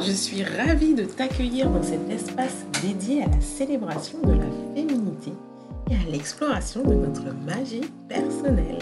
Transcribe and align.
Je 0.00 0.12
suis 0.12 0.44
ravie 0.44 0.94
de 0.94 1.02
t'accueillir 1.02 1.68
dans 1.70 1.82
cet 1.82 2.08
espace 2.08 2.64
dédié 2.82 3.24
à 3.24 3.26
la 3.26 3.40
célébration 3.40 4.18
de 4.22 4.32
la 4.32 4.46
féminité 4.72 5.32
et 5.90 5.94
à 5.94 6.10
l'exploration 6.10 6.84
de 6.84 6.94
notre 6.94 7.24
magie 7.44 7.90
personnelle. 8.08 8.78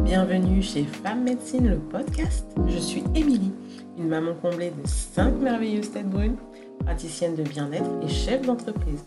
Bienvenue 0.00 0.62
chez 0.62 0.84
Femme 0.84 1.24
Médecine, 1.24 1.68
le 1.68 1.76
podcast. 1.76 2.46
Je 2.66 2.78
suis 2.78 3.04
Émilie, 3.14 3.52
une 3.98 4.08
maman 4.08 4.32
comblée 4.40 4.70
de 4.70 4.88
5 4.88 5.34
merveilleuses 5.38 5.90
têtes 5.92 6.08
brunes, 6.08 6.36
praticienne 6.78 7.36
de 7.36 7.42
bien-être 7.42 7.90
et 8.02 8.08
chef 8.08 8.40
d'entreprise. 8.40 9.04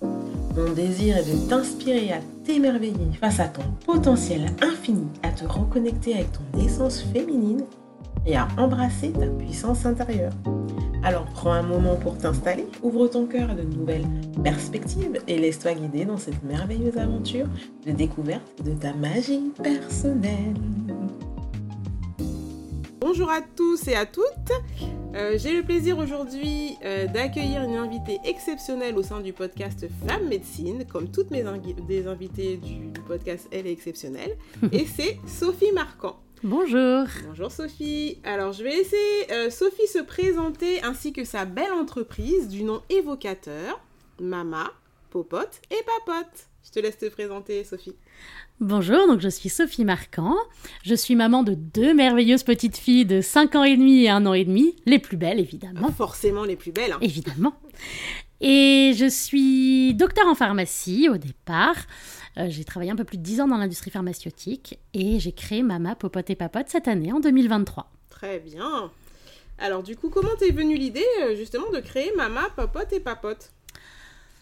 Mon 0.55 0.71
désir 0.73 1.17
est 1.17 1.23
de 1.23 1.49
t'inspirer 1.49 2.11
à 2.11 2.19
t'émerveiller 2.45 3.13
face 3.19 3.39
à 3.39 3.47
ton 3.47 3.63
potentiel 3.87 4.45
infini, 4.61 5.07
à 5.23 5.29
te 5.29 5.45
reconnecter 5.45 6.13
avec 6.13 6.27
ton 6.33 6.59
essence 6.63 7.01
féminine 7.01 7.63
et 8.25 8.35
à 8.35 8.47
embrasser 8.57 9.11
ta 9.11 9.27
puissance 9.27 9.85
intérieure. 9.85 10.33
Alors 11.03 11.25
prends 11.25 11.53
un 11.53 11.63
moment 11.63 11.95
pour 11.95 12.17
t'installer, 12.17 12.67
ouvre 12.83 13.07
ton 13.07 13.25
cœur 13.25 13.49
à 13.49 13.55
de 13.55 13.63
nouvelles 13.63 14.05
perspectives 14.43 15.19
et 15.27 15.37
laisse-toi 15.37 15.73
guider 15.73 16.05
dans 16.05 16.17
cette 16.17 16.43
merveilleuse 16.43 16.97
aventure 16.97 17.47
de 17.85 17.91
découverte 17.91 18.63
de 18.63 18.73
ta 18.73 18.93
magie 18.93 19.51
personnelle. 19.61 20.53
Bonjour 22.99 23.31
à 23.31 23.41
tous 23.41 23.87
et 23.87 23.95
à 23.95 24.05
toutes. 24.05 24.23
Euh, 25.15 25.37
j'ai 25.37 25.53
le 25.53 25.63
plaisir 25.63 25.97
aujourd'hui 25.97 26.77
euh, 26.85 27.07
d'accueillir 27.07 27.63
une 27.63 27.75
invitée 27.75 28.19
exceptionnelle 28.23 28.95
au 28.95 29.03
sein 29.03 29.19
du 29.19 29.33
podcast 29.33 29.85
Femme 30.07 30.27
Médecine, 30.29 30.85
comme 30.85 31.09
toutes 31.11 31.31
mes 31.31 31.43
des 31.87 32.07
invités 32.07 32.57
du, 32.57 32.87
du 32.87 33.01
podcast 33.01 33.49
Elle 33.51 33.67
est 33.67 33.71
exceptionnelle. 33.71 34.37
et 34.71 34.85
c'est 34.85 35.17
Sophie 35.27 35.71
Marquand. 35.73 36.19
Bonjour. 36.43 37.05
Bonjour 37.27 37.51
Sophie. 37.51 38.17
Alors 38.23 38.51
je 38.51 38.63
vais 38.63 38.71
laisser 38.71 38.95
euh, 39.29 39.51
Sophie 39.51 39.85
se 39.85 39.99
présenter 39.99 40.81
ainsi 40.81 41.13
que 41.13 41.23
sa 41.23 41.45
belle 41.45 41.71
entreprise 41.71 42.47
du 42.47 42.63
nom 42.63 42.81
évocateur, 42.89 43.79
Mama, 44.19 44.71
Popote 45.11 45.61
et 45.69 45.83
Papote. 45.85 46.47
Je 46.65 46.71
te 46.71 46.79
laisse 46.79 46.97
te 46.97 47.07
présenter 47.09 47.63
Sophie. 47.63 47.95
Bonjour, 48.59 49.05
donc 49.05 49.19
je 49.19 49.29
suis 49.29 49.49
Sophie 49.49 49.85
Marquand. 49.85 50.35
Je 50.83 50.95
suis 50.95 51.15
maman 51.15 51.43
de 51.43 51.53
deux 51.53 51.93
merveilleuses 51.93 52.43
petites 52.43 52.77
filles 52.77 53.05
de 53.05 53.21
5 53.21 53.55
ans 53.55 53.63
et 53.63 53.77
demi 53.77 54.05
et 54.05 54.09
1 54.09 54.25
an 54.25 54.33
et 54.33 54.45
demi, 54.45 54.75
les 54.87 54.97
plus 54.97 55.17
belles 55.17 55.39
évidemment. 55.39 55.91
Forcément 55.91 56.43
les 56.43 56.55
plus 56.55 56.71
belles. 56.71 56.93
Hein. 56.93 56.99
Évidemment. 57.01 57.53
Et 58.41 58.93
je 58.97 59.07
suis 59.07 59.93
docteur 59.93 60.27
en 60.27 60.33
pharmacie 60.33 61.07
au 61.09 61.17
départ. 61.17 61.75
Euh, 62.37 62.47
j'ai 62.49 62.63
travaillé 62.63 62.91
un 62.91 62.95
peu 62.95 63.03
plus 63.03 63.17
de 63.17 63.23
10 63.23 63.41
ans 63.41 63.47
dans 63.47 63.57
l'industrie 63.57 63.91
pharmaceutique 63.91 64.79
et 64.95 65.19
j'ai 65.19 65.31
créé 65.31 65.61
Mama 65.61 65.95
Popote 65.95 66.29
et 66.31 66.35
Papote 66.35 66.67
cette 66.67 66.87
année, 66.87 67.11
en 67.13 67.19
2023. 67.19 67.91
Très 68.09 68.39
bien. 68.39 68.89
Alors 69.59 69.83
du 69.83 69.95
coup, 69.95 70.09
comment 70.09 70.35
t'es 70.39 70.49
venue 70.49 70.75
l'idée 70.75 71.05
euh, 71.21 71.35
justement 71.35 71.69
de 71.71 71.79
créer 71.81 72.11
Mama 72.15 72.49
Popote 72.55 72.91
et 72.93 72.99
Papote? 72.99 73.51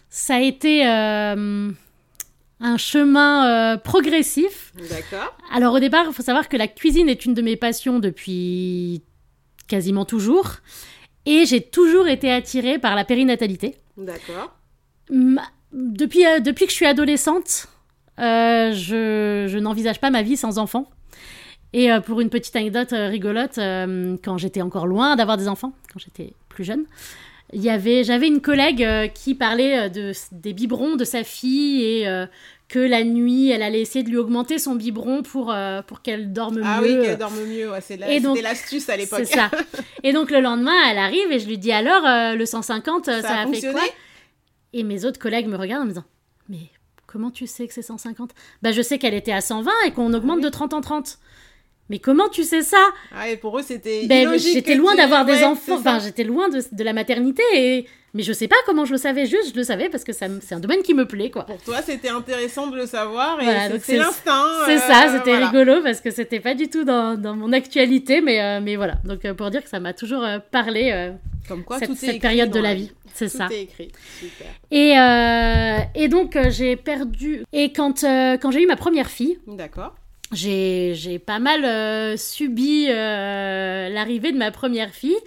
Ça 0.08 0.36
a 0.36 0.40
été 0.40 0.88
euh, 0.88 1.70
un 2.60 2.76
chemin 2.78 3.76
progressif. 3.78 4.72
D'accord. 4.88 5.36
Alors 5.52 5.74
au 5.74 5.78
départ, 5.78 6.06
il 6.08 6.14
faut 6.14 6.22
savoir 6.22 6.48
que 6.48 6.56
la 6.56 6.68
cuisine 6.68 7.08
est 7.08 7.26
une 7.26 7.34
de 7.34 7.42
mes 7.42 7.56
passions 7.56 7.98
depuis 7.98 9.02
quasiment 9.68 10.04
toujours. 10.06 10.56
Et 11.26 11.44
j'ai 11.44 11.60
toujours 11.60 12.08
été 12.08 12.32
attirée 12.32 12.78
par 12.78 12.96
la 12.96 13.04
périnatalité. 13.04 13.76
D'accord. 14.00 14.56
Depuis, 15.72 16.24
depuis 16.42 16.64
que 16.64 16.70
je 16.70 16.76
suis 16.76 16.86
adolescente, 16.86 17.68
euh, 18.20 18.72
je, 18.72 19.58
n'envisage 19.58 20.00
pas 20.00 20.10
ma 20.10 20.22
vie 20.22 20.36
sans 20.36 20.58
enfants. 20.58 20.90
Et 21.72 21.92
euh, 21.92 22.00
pour 22.00 22.20
une 22.20 22.30
petite 22.30 22.54
anecdote 22.56 22.92
euh, 22.92 23.08
rigolote, 23.08 23.56
quand 24.24 24.38
j'étais 24.38 24.62
encore 24.62 24.86
loin 24.86 25.16
d'avoir 25.16 25.36
des 25.36 25.48
enfants, 25.48 25.72
quand 25.92 25.98
j'étais 25.98 26.34
plus 26.48 26.64
jeune, 26.64 26.84
y 27.52 27.70
avait, 27.70 28.04
j'avais 28.04 28.26
une 28.26 28.40
collègue 28.40 29.12
qui 29.14 29.34
parlait 29.34 29.90
de, 29.90 30.12
des 30.32 30.52
biberons 30.52 30.96
de 30.96 31.04
sa 31.04 31.24
fille 31.24 31.82
et 31.82 32.26
que 32.70 32.78
la 32.78 33.04
nuit, 33.04 33.50
elle 33.50 33.62
allait 33.62 33.80
essayer 33.80 34.02
de 34.02 34.08
lui 34.08 34.16
augmenter 34.16 34.58
son 34.58 34.76
biberon 34.76 35.22
pour, 35.22 35.54
pour 35.86 36.02
qu'elle 36.02 36.32
dorme 36.32 36.56
mieux. 36.56 36.62
Ah 36.64 36.80
oui, 36.80 36.98
qu'elle 37.02 37.18
dorme 37.18 37.44
mieux, 37.44 37.70
ouais, 37.70 37.80
c'était 37.80 38.20
l'astuce 38.40 38.88
à 38.88 38.96
l'époque. 38.96 39.24
C'est 39.24 39.34
ça. 39.34 39.50
Et 40.02 40.12
donc 40.12 40.30
le 40.30 40.40
lendemain, 40.40 40.76
elle 40.90 40.98
arrive 40.98 41.30
et 41.30 41.38
je 41.38 41.46
lui 41.46 41.58
dis 41.58 41.72
alors, 41.72 42.02
le 42.36 42.46
150, 42.46 43.06
ça, 43.06 43.12
a, 43.12 43.42
a 43.42 43.46
fait 43.48 43.72
quoi 43.72 43.82
Et 44.72 44.84
mes 44.84 45.04
autres 45.04 45.18
collègues 45.18 45.48
me 45.48 45.56
regardent 45.56 45.82
en 45.82 45.86
me 45.86 45.90
disant, 45.90 46.04
mais 46.48 46.70
Comment 47.10 47.32
tu 47.32 47.48
sais 47.48 47.66
que 47.66 47.74
c'est 47.74 47.82
150 47.82 48.30
Bah 48.62 48.70
je 48.70 48.82
sais 48.82 48.98
qu'elle 48.98 49.14
était 49.14 49.32
à 49.32 49.40
120 49.40 49.68
et 49.84 49.90
qu'on 49.90 50.14
augmente 50.14 50.38
ah 50.42 50.44
de 50.44 50.48
30 50.48 50.74
en 50.74 50.80
30. 50.80 51.18
Mais 51.88 51.98
comment 51.98 52.28
tu 52.28 52.44
sais 52.44 52.62
ça? 52.62 52.78
Ah 53.12 53.28
et 53.28 53.36
pour 53.36 53.58
eux 53.58 53.62
c'était 53.62 54.06
ben, 54.06 54.38
J'étais 54.38 54.76
loin 54.76 54.94
d'avoir 54.94 55.24
des 55.24 55.42
enfants, 55.42 55.74
enfin 55.74 55.98
j'étais 55.98 56.22
loin 56.22 56.48
de, 56.48 56.62
de, 56.70 56.84
la 56.84 56.92
maternité 56.92 57.42
et 57.54 57.88
mais 58.14 58.22
je 58.22 58.32
sais 58.32 58.48
pas 58.48 58.56
comment 58.66 58.84
je 58.84 58.92
le 58.92 58.98
savais, 58.98 59.26
juste 59.26 59.52
je 59.52 59.56
le 59.56 59.64
savais 59.64 59.88
parce 59.88 60.04
que 60.04 60.12
c'est 60.12 60.52
un 60.52 60.60
domaine 60.60 60.82
qui 60.82 60.94
me 60.94 61.06
plaît 61.06 61.30
quoi. 61.30 61.44
Pour 61.44 61.62
toi 61.62 61.80
c'était 61.82 62.08
intéressant 62.08 62.66
de 62.68 62.76
le 62.76 62.86
savoir 62.86 63.40
et 63.40 63.78
c'est 63.80 63.96
l'instinct. 63.96 64.46
C'est 64.66 64.78
ça, 64.78 65.06
euh, 65.08 65.18
c'était 65.18 65.36
rigolo 65.36 65.82
parce 65.82 66.00
que 66.00 66.10
c'était 66.10 66.40
pas 66.40 66.54
du 66.54 66.68
tout 66.68 66.84
dans, 66.84 67.20
dans 67.20 67.36
mon 67.36 67.52
actualité 67.52 68.20
mais, 68.20 68.40
euh, 68.40 68.60
mais 68.60 68.76
voilà. 68.76 68.94
Donc 69.04 69.24
euh, 69.24 69.34
pour 69.34 69.50
dire 69.50 69.62
que 69.62 69.68
ça 69.68 69.80
m'a 69.80 69.92
toujours 69.92 70.24
parlé 70.50 71.12
Comme 71.48 71.64
quoi, 71.64 71.78
cette, 71.78 71.94
cette 71.94 72.20
période 72.20 72.50
de 72.50 72.60
la 72.60 72.74
vie. 72.74 72.92
C'est 73.14 73.28
ça. 73.28 73.48
Est 73.50 73.62
écrit. 73.62 73.90
Super. 74.18 74.46
Et, 74.70 74.94
et 76.00 76.08
donc, 76.08 76.38
j'ai 76.50 76.76
perdu. 76.76 77.44
Et 77.52 77.72
quand, 77.72 78.02
quand 78.02 78.50
j'ai 78.50 78.62
eu 78.62 78.66
ma 78.66 78.76
première 78.76 79.10
fille. 79.10 79.38
D'accord. 79.48 79.94
J'ai 80.32 81.20
pas 81.24 81.40
mal 81.40 82.16
subi 82.16 82.86
l'arrivée 82.86 84.30
de 84.32 84.38
ma 84.38 84.52
première 84.52 84.90
fille. 84.90 85.18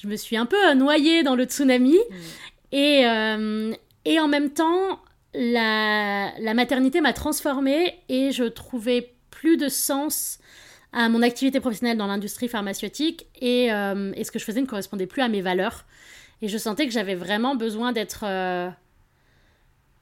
Je 0.00 0.08
me 0.08 0.16
suis 0.16 0.36
un 0.36 0.46
peu 0.46 0.74
noyée 0.74 1.22
dans 1.22 1.34
le 1.34 1.44
tsunami. 1.44 1.96
Mm. 1.96 2.14
Et, 2.72 3.02
et 4.04 4.20
en 4.20 4.28
même 4.28 4.50
temps, 4.50 5.00
la, 5.34 6.32
la 6.38 6.54
maternité 6.54 7.00
m'a 7.00 7.12
transformée 7.12 7.98
et 8.08 8.30
je 8.30 8.44
trouvais 8.44 9.12
plus 9.30 9.56
de 9.56 9.68
sens 9.68 10.38
à 10.92 11.08
mon 11.08 11.22
activité 11.22 11.60
professionnelle 11.60 11.96
dans 11.96 12.06
l'industrie 12.06 12.48
pharmaceutique 12.48 13.26
et, 13.40 13.66
et, 13.66 14.24
ce 14.24 14.30
que 14.30 14.38
je 14.38 14.44
faisais 14.44 14.60
ne 14.60 14.66
correspondait 14.66 15.06
plus 15.06 15.22
à 15.22 15.28
mes 15.28 15.40
valeurs. 15.40 15.84
Et 16.42 16.48
je 16.48 16.58
sentais 16.58 16.86
que 16.86 16.92
j'avais 16.92 17.14
vraiment 17.14 17.54
besoin 17.54 17.92
d'être 17.92 18.24
euh, 18.24 18.70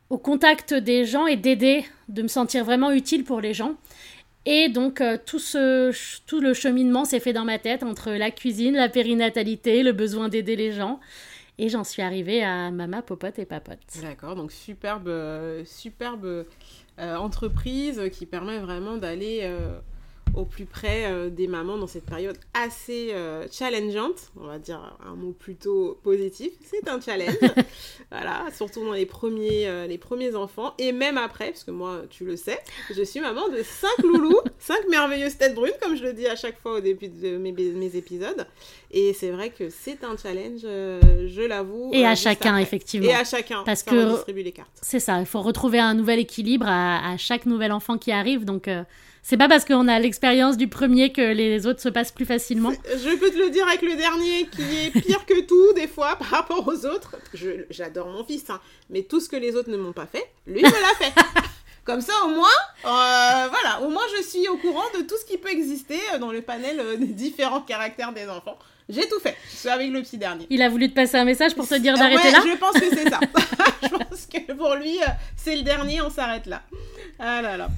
au 0.08 0.18
contact 0.18 0.72
des 0.72 1.04
gens 1.04 1.26
et 1.26 1.36
d'aider, 1.36 1.84
de 2.08 2.22
me 2.22 2.28
sentir 2.28 2.64
vraiment 2.64 2.92
utile 2.92 3.24
pour 3.24 3.40
les 3.40 3.54
gens. 3.54 3.74
Et 4.50 4.70
donc 4.70 5.02
euh, 5.02 5.18
tout, 5.26 5.38
ce, 5.38 5.92
tout 6.24 6.40
le 6.40 6.54
cheminement 6.54 7.04
s'est 7.04 7.20
fait 7.20 7.34
dans 7.34 7.44
ma 7.44 7.58
tête 7.58 7.82
entre 7.82 8.12
la 8.12 8.30
cuisine, 8.30 8.74
la 8.74 8.88
périnatalité, 8.88 9.82
le 9.82 9.92
besoin 9.92 10.30
d'aider 10.30 10.56
les 10.56 10.72
gens. 10.72 11.00
Et 11.58 11.68
j'en 11.68 11.84
suis 11.84 12.00
arrivée 12.00 12.42
à 12.42 12.70
Mama, 12.70 13.02
Popote 13.02 13.38
et 13.38 13.44
Papote. 13.44 13.78
D'accord, 14.00 14.36
donc 14.36 14.50
superbe, 14.50 15.08
euh, 15.08 15.64
superbe 15.66 16.46
entreprise 16.96 18.02
qui 18.10 18.24
permet 18.24 18.58
vraiment 18.58 18.96
d'aller 18.96 19.48
au 20.38 20.44
plus 20.44 20.66
près 20.66 21.04
euh, 21.06 21.30
des 21.30 21.48
mamans 21.48 21.76
dans 21.76 21.88
cette 21.88 22.06
période 22.06 22.38
assez 22.54 23.10
euh, 23.12 23.46
challengeante, 23.50 24.30
on 24.40 24.46
va 24.46 24.58
dire 24.58 24.96
un 25.04 25.16
mot 25.16 25.32
plutôt 25.32 25.98
positif, 26.04 26.52
c'est 26.64 26.88
un 26.88 27.00
challenge, 27.00 27.34
voilà, 28.12 28.44
surtout 28.56 28.84
dans 28.84 28.92
les 28.92 29.04
premiers, 29.04 29.66
euh, 29.66 29.88
les 29.88 29.98
premiers 29.98 30.36
enfants, 30.36 30.74
et 30.78 30.92
même 30.92 31.18
après, 31.18 31.50
parce 31.50 31.64
que 31.64 31.72
moi, 31.72 32.02
tu 32.08 32.24
le 32.24 32.36
sais, 32.36 32.58
je 32.94 33.02
suis 33.02 33.18
maman 33.18 33.48
de 33.48 33.62
5 33.64 34.04
loulous, 34.04 34.40
5 34.60 34.88
merveilleuses 34.88 35.36
têtes 35.36 35.56
brunes, 35.56 35.72
comme 35.82 35.96
je 35.96 36.04
le 36.04 36.12
dis 36.12 36.28
à 36.28 36.36
chaque 36.36 36.60
fois 36.60 36.74
au 36.74 36.80
début 36.80 37.08
de 37.08 37.36
mes, 37.36 37.50
mes 37.50 37.96
épisodes, 37.96 38.46
et 38.92 39.12
c'est 39.14 39.30
vrai 39.30 39.50
que 39.50 39.70
c'est 39.70 40.04
un 40.04 40.16
challenge, 40.16 40.60
je 40.62 41.46
l'avoue. 41.46 41.90
Et 41.92 42.06
à 42.06 42.14
chacun, 42.14 42.56
effectivement. 42.58 43.08
Et 43.08 43.14
à 43.14 43.24
chacun, 43.24 43.64
parce 43.64 43.82
que 43.82 44.30
les 44.30 44.52
cartes. 44.52 44.70
C'est 44.82 45.00
ça, 45.00 45.18
il 45.18 45.26
faut 45.26 45.42
retrouver 45.42 45.80
un 45.80 45.94
nouvel 45.94 46.20
équilibre 46.20 46.66
à, 46.68 47.10
à, 47.12 47.16
chaque 47.16 47.44
nouvel 47.44 47.72
enfant 47.72 47.98
qui 47.98 48.12
arrive, 48.12 48.44
donc 48.44 48.68
c'est 49.28 49.36
pas 49.36 49.46
parce 49.46 49.66
qu'on 49.66 49.88
a 49.88 49.98
l'expérience 49.98 50.56
du 50.56 50.68
premier 50.68 51.12
que 51.12 51.20
les 51.20 51.66
autres 51.66 51.82
se 51.82 51.90
passent 51.90 52.12
plus 52.12 52.24
facilement. 52.24 52.72
Je 52.86 53.14
peux 53.14 53.28
te 53.30 53.36
le 53.36 53.50
dire 53.50 53.68
avec 53.68 53.82
le 53.82 53.94
dernier 53.94 54.46
qui 54.46 54.62
est 54.62 54.90
pire 54.90 55.26
que 55.26 55.42
tout 55.42 55.74
des 55.74 55.86
fois 55.86 56.16
par 56.16 56.28
rapport 56.28 56.66
aux 56.66 56.86
autres. 56.86 57.14
J'adore 57.68 58.06
mon 58.06 58.24
fils, 58.24 58.48
hein, 58.48 58.58
mais 58.88 59.02
tout 59.02 59.20
ce 59.20 59.28
que 59.28 59.36
les 59.36 59.54
autres 59.54 59.68
ne 59.68 59.76
m'ont 59.76 59.92
pas 59.92 60.06
fait, 60.06 60.26
lui 60.46 60.62
me 60.62 60.70
l'a 60.70 60.94
fait. 60.98 61.12
Comme 61.84 62.00
ça, 62.00 62.14
au 62.24 62.28
moins, 62.28 62.48
euh, 62.86 63.48
voilà, 63.50 63.82
au 63.82 63.90
moins 63.90 64.02
je 64.16 64.22
suis 64.22 64.48
au 64.48 64.56
courant 64.56 64.86
de 64.98 65.02
tout 65.02 65.16
ce 65.20 65.26
qui 65.26 65.36
peut 65.36 65.50
exister 65.50 66.00
euh, 66.14 66.18
dans 66.18 66.32
le 66.32 66.40
panel 66.40 66.80
euh, 66.80 66.96
des 66.96 67.04
différents 67.08 67.60
caractères 67.60 68.14
des 68.14 68.30
enfants. 68.30 68.58
J'ai 68.88 69.06
tout 69.10 69.20
fait. 69.20 69.36
Je 69.50 69.56
suis 69.56 69.68
avec 69.68 69.90
le 69.90 70.00
petit 70.00 70.16
dernier. 70.16 70.46
Il 70.48 70.62
a 70.62 70.70
voulu 70.70 70.88
te 70.88 70.94
passer 70.94 71.18
un 71.18 71.26
message 71.26 71.54
pour 71.54 71.68
te 71.68 71.74
dire 71.74 71.98
d'arrêter 71.98 72.30
là 72.30 72.40
Je 72.42 72.56
pense 72.56 72.72
que 72.72 72.88
c'est 72.88 73.10
ça. 73.10 73.20
je 73.82 73.88
pense 73.88 74.24
que 74.24 74.52
pour 74.54 74.74
lui, 74.76 74.98
c'est 75.36 75.56
le 75.56 75.64
dernier, 75.64 76.00
on 76.00 76.08
s'arrête 76.08 76.46
là. 76.46 76.62
Ah 77.18 77.42
là 77.42 77.58
là. 77.58 77.68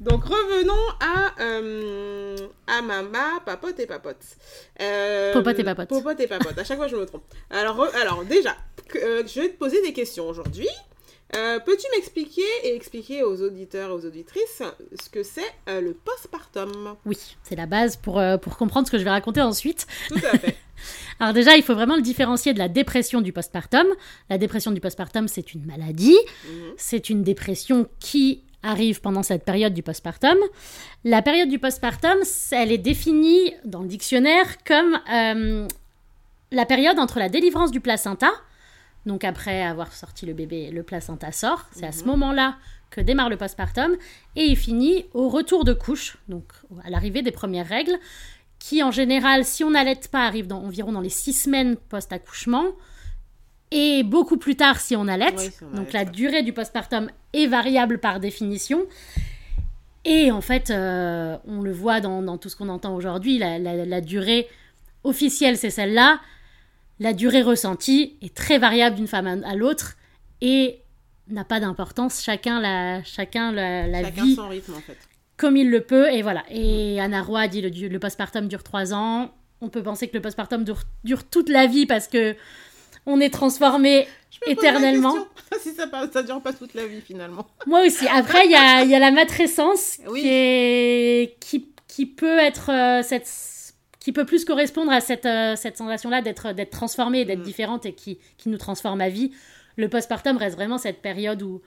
Donc 0.00 0.24
revenons 0.24 0.72
à, 1.00 1.42
euh, 1.42 2.36
à 2.68 2.82
Mama, 2.82 3.40
Papote 3.44 3.80
et 3.80 3.86
Papote. 3.86 4.22
Euh, 4.80 5.32
Popote 5.32 5.58
et 5.58 5.64
Papote. 5.64 5.88
Popote 5.88 6.20
et 6.20 6.28
Papote, 6.28 6.56
à 6.56 6.64
chaque 6.64 6.78
fois 6.78 6.86
je 6.86 6.96
me 6.96 7.04
trompe. 7.04 7.24
Alors, 7.50 7.84
alors 8.00 8.24
déjà, 8.24 8.56
euh, 8.96 9.24
je 9.26 9.40
vais 9.40 9.48
te 9.48 9.58
poser 9.58 9.82
des 9.82 9.92
questions 9.92 10.28
aujourd'hui. 10.28 10.68
Euh, 11.36 11.58
peux-tu 11.58 11.84
m'expliquer 11.94 12.46
et 12.62 12.74
expliquer 12.74 13.22
aux 13.22 13.42
auditeurs 13.42 13.90
et 13.90 13.92
aux 13.92 14.06
auditrices 14.06 14.62
ce 15.02 15.10
que 15.10 15.22
c'est 15.22 15.52
le 15.66 15.92
postpartum? 15.92 16.96
Oui, 17.04 17.18
c'est 17.42 17.56
la 17.56 17.66
base 17.66 17.96
pour, 17.96 18.22
pour 18.40 18.56
comprendre 18.56 18.86
ce 18.86 18.92
que 18.92 18.98
je 18.98 19.04
vais 19.04 19.10
raconter 19.10 19.42
ensuite. 19.42 19.86
Tout 20.08 20.20
à 20.32 20.38
fait. 20.38 20.56
Alors 21.20 21.34
déjà, 21.34 21.56
il 21.56 21.62
faut 21.62 21.74
vraiment 21.74 21.96
le 21.96 22.02
différencier 22.02 22.54
de 22.54 22.58
la 22.58 22.68
dépression 22.68 23.20
du 23.20 23.32
postpartum. 23.32 23.86
La 24.30 24.38
dépression 24.38 24.70
du 24.70 24.80
postpartum, 24.80 25.28
c'est 25.28 25.52
une 25.52 25.66
maladie. 25.66 26.16
Mhm. 26.46 26.72
C'est 26.76 27.10
une 27.10 27.24
dépression 27.24 27.88
qui 27.98 28.44
arrive 28.62 29.00
pendant 29.00 29.22
cette 29.22 29.44
période 29.44 29.74
du 29.74 29.82
postpartum. 29.82 30.36
La 31.04 31.22
période 31.22 31.48
du 31.48 31.58
postpartum, 31.58 32.18
elle 32.52 32.72
est 32.72 32.78
définie 32.78 33.54
dans 33.64 33.82
le 33.82 33.88
dictionnaire 33.88 34.62
comme 34.64 34.98
euh, 35.12 35.68
la 36.50 36.66
période 36.66 36.98
entre 36.98 37.18
la 37.18 37.28
délivrance 37.28 37.70
du 37.70 37.80
placenta, 37.80 38.30
donc 39.06 39.24
après 39.24 39.62
avoir 39.62 39.92
sorti 39.92 40.26
le 40.26 40.32
bébé, 40.32 40.70
le 40.70 40.82
placenta 40.82 41.32
sort, 41.32 41.66
c'est 41.72 41.86
à 41.86 41.92
ce 41.92 42.04
moment-là 42.04 42.56
que 42.90 43.00
démarre 43.00 43.28
le 43.28 43.36
postpartum, 43.36 43.96
et 44.34 44.46
il 44.46 44.56
finit 44.56 45.06
au 45.12 45.28
retour 45.28 45.64
de 45.64 45.72
couche, 45.72 46.16
donc 46.28 46.44
à 46.84 46.90
l'arrivée 46.90 47.22
des 47.22 47.30
premières 47.30 47.66
règles, 47.66 47.98
qui 48.58 48.82
en 48.82 48.90
général, 48.90 49.44
si 49.44 49.62
on 49.62 49.70
n'allait 49.70 50.00
pas, 50.10 50.26
arrive 50.26 50.46
dans, 50.46 50.62
environ 50.64 50.92
dans 50.92 51.00
les 51.00 51.10
six 51.10 51.32
semaines 51.32 51.76
post-accouchement, 51.76 52.72
et 53.70 54.02
beaucoup 54.02 54.36
plus 54.38 54.56
tard 54.56 54.80
si 54.80 54.96
on 54.96 55.08
allait. 55.08 55.32
Oui, 55.36 55.50
si 55.50 55.64
on 55.64 55.76
donc 55.76 55.92
la 55.92 56.04
durée 56.04 56.42
du 56.42 56.52
postpartum 56.52 57.10
est 57.32 57.46
variable 57.46 57.98
par 57.98 58.20
définition. 58.20 58.86
Et 60.04 60.30
en 60.30 60.40
fait, 60.40 60.70
euh, 60.70 61.36
on 61.46 61.60
le 61.60 61.72
voit 61.72 62.00
dans, 62.00 62.22
dans 62.22 62.38
tout 62.38 62.48
ce 62.48 62.56
qu'on 62.56 62.68
entend 62.68 62.94
aujourd'hui, 62.94 63.38
la, 63.38 63.58
la- 63.58 63.84
la 63.84 64.00
durée 64.00 64.48
officielle, 65.04 65.56
c'est 65.58 65.70
celle-là. 65.70 66.20
La 67.00 67.12
durée 67.12 67.42
ressentie 67.42 68.16
est 68.22 68.34
très 68.34 68.58
variable 68.58 68.96
d'une 68.96 69.06
femme 69.06 69.26
à, 69.26 69.48
à 69.48 69.54
l'autre 69.54 69.96
et 70.40 70.78
n'a 71.28 71.44
pas 71.44 71.60
d'importance. 71.60 72.22
Chacun 72.22 72.60
la, 72.60 73.02
chacun 73.04 73.52
la, 73.52 73.86
la 73.86 74.02
Chacun 74.04 74.24
vit 74.24 74.34
son 74.34 74.48
rythme 74.48 74.74
en 74.74 74.80
fait. 74.80 74.96
comme 75.36 75.56
il 75.56 75.70
le 75.70 75.82
peut. 75.82 76.08
Et 76.12 76.22
voilà. 76.22 76.42
Et 76.50 77.00
Anna 77.00 77.20
Roy 77.22 77.46
dit 77.48 77.60
le, 77.60 77.68
le 77.88 77.98
postpartum 77.98 78.48
dure 78.48 78.62
trois 78.62 78.94
ans. 78.94 79.30
On 79.60 79.68
peut 79.68 79.82
penser 79.82 80.08
que 80.08 80.14
le 80.16 80.22
postpartum 80.22 80.64
dure, 80.64 80.82
dure 81.04 81.24
toute 81.28 81.48
la 81.50 81.66
vie 81.66 81.84
parce 81.86 82.08
que 82.08 82.34
on 83.08 83.20
est 83.20 83.30
transformé 83.32 84.06
éternellement. 84.46 85.16
si 85.60 85.72
ça, 85.72 85.88
ça 86.12 86.22
dure 86.22 86.40
pas 86.40 86.52
toute 86.52 86.74
la 86.74 86.86
vie 86.86 87.00
finalement. 87.00 87.46
Moi 87.66 87.84
aussi. 87.86 88.06
Après, 88.08 88.44
il 88.44 88.52
y 88.52 88.54
a, 88.54 88.82
il 88.84 88.90
y 88.90 88.94
a 88.94 88.98
la 89.00 89.10
matrescence 89.10 89.98
Oui. 90.08 90.20
qui, 90.20 90.28
est, 90.28 91.36
qui, 91.40 91.72
qui 91.88 92.06
peut 92.06 92.38
être 92.38 92.70
euh, 92.70 93.02
cette 93.02 93.26
qui 93.98 94.12
peut 94.12 94.24
plus 94.24 94.44
correspondre 94.44 94.92
à 94.92 95.00
cette, 95.00 95.26
euh, 95.26 95.56
cette 95.56 95.76
sensation-là 95.76 96.22
d'être 96.22 96.52
d'être 96.52 96.70
transformée, 96.70 97.24
d'être 97.24 97.40
Mm. 97.40 97.42
différente 97.42 97.86
et 97.86 97.92
qui, 97.94 98.18
qui 98.38 98.48
nous 98.48 98.56
transforme 98.58 99.00
à 99.00 99.08
vie. 99.08 99.32
Le 99.76 99.88
postpartum 99.88 100.36
reste 100.36 100.56
vraiment 100.56 100.78
cette 100.78 101.02
période 101.02 101.42
où, 101.42 101.60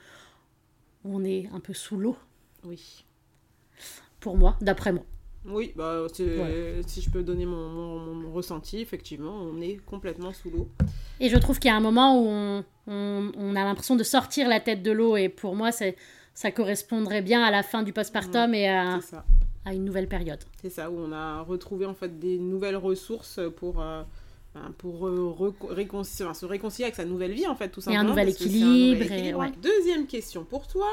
où 1.04 1.16
on 1.16 1.24
est 1.24 1.48
un 1.54 1.60
peu 1.60 1.74
sous 1.74 1.96
l'eau, 1.96 2.16
Oui. 2.64 3.04
pour 4.20 4.36
moi, 4.36 4.56
d'après 4.60 4.92
moi. 4.92 5.04
Oui, 5.44 5.72
bah, 5.74 6.02
Ouais. 6.02 6.80
si 6.86 7.00
je 7.02 7.10
peux 7.10 7.22
donner 7.22 7.46
mon, 7.46 7.68
mon- 7.68 8.14
mon 8.14 8.32
ressenti, 8.32 8.80
effectivement, 8.80 9.34
on 9.34 9.60
est 9.60 9.78
complètement 9.84 10.32
sous 10.32 10.50
l'eau. 10.50 10.68
Et 11.20 11.28
je 11.28 11.36
trouve 11.36 11.58
qu'il 11.58 11.68
y 11.68 11.72
a 11.72 11.76
un 11.76 11.80
moment 11.80 12.20
où 12.20 12.26
on, 12.28 12.64
on- 12.86 13.32
on 13.36 13.56
a 13.56 13.64
l'impression 13.64 13.96
de 13.96 14.04
sortir 14.04 14.48
la 14.48 14.60
tête 14.60 14.82
de 14.82 14.92
l'eau 14.92 15.16
et 15.16 15.28
pour 15.28 15.56
moi, 15.56 15.70
ça 15.72 16.50
correspondrait 16.52 17.22
bien 17.22 17.42
à 17.42 17.50
la 17.50 17.62
fin 17.62 17.82
du 17.82 17.92
postpartum 17.92 18.54
et 18.54 18.68
à, 18.68 18.98
à 19.64 19.74
une 19.74 19.84
nouvelle 19.84 20.08
période. 20.08 20.40
C'est 20.60 20.70
ça, 20.70 20.90
où 20.90 20.98
on 20.98 21.12
a 21.12 21.40
retrouvé 21.42 21.86
en 21.86 21.94
fait 21.94 22.18
des 22.20 22.38
nouvelles 22.38 22.76
ressources 22.76 23.40
pour, 23.56 23.80
euh, 23.80 24.02
ben, 24.54 24.72
pour 24.78 25.08
euh, 25.08 25.34
enfin, 25.92 26.34
se 26.34 26.44
réconcilier 26.46 26.84
avec 26.84 26.94
sa 26.96 27.04
nouvelle 27.04 27.32
vie 27.32 27.46
en 27.48 27.54
fait, 27.56 27.68
tout 27.68 27.80
un 27.80 27.84
simplement. 27.84 28.04
nouvel 28.10 28.26
parce 28.26 28.38
que 28.38 28.44
c'est 28.44 28.50
équilibre 28.50 29.12
et- 29.12 29.34
ouais. 29.34 29.50
Deuxième 29.60 30.06
question 30.06 30.44
pour 30.44 30.66
toi. 30.68 30.86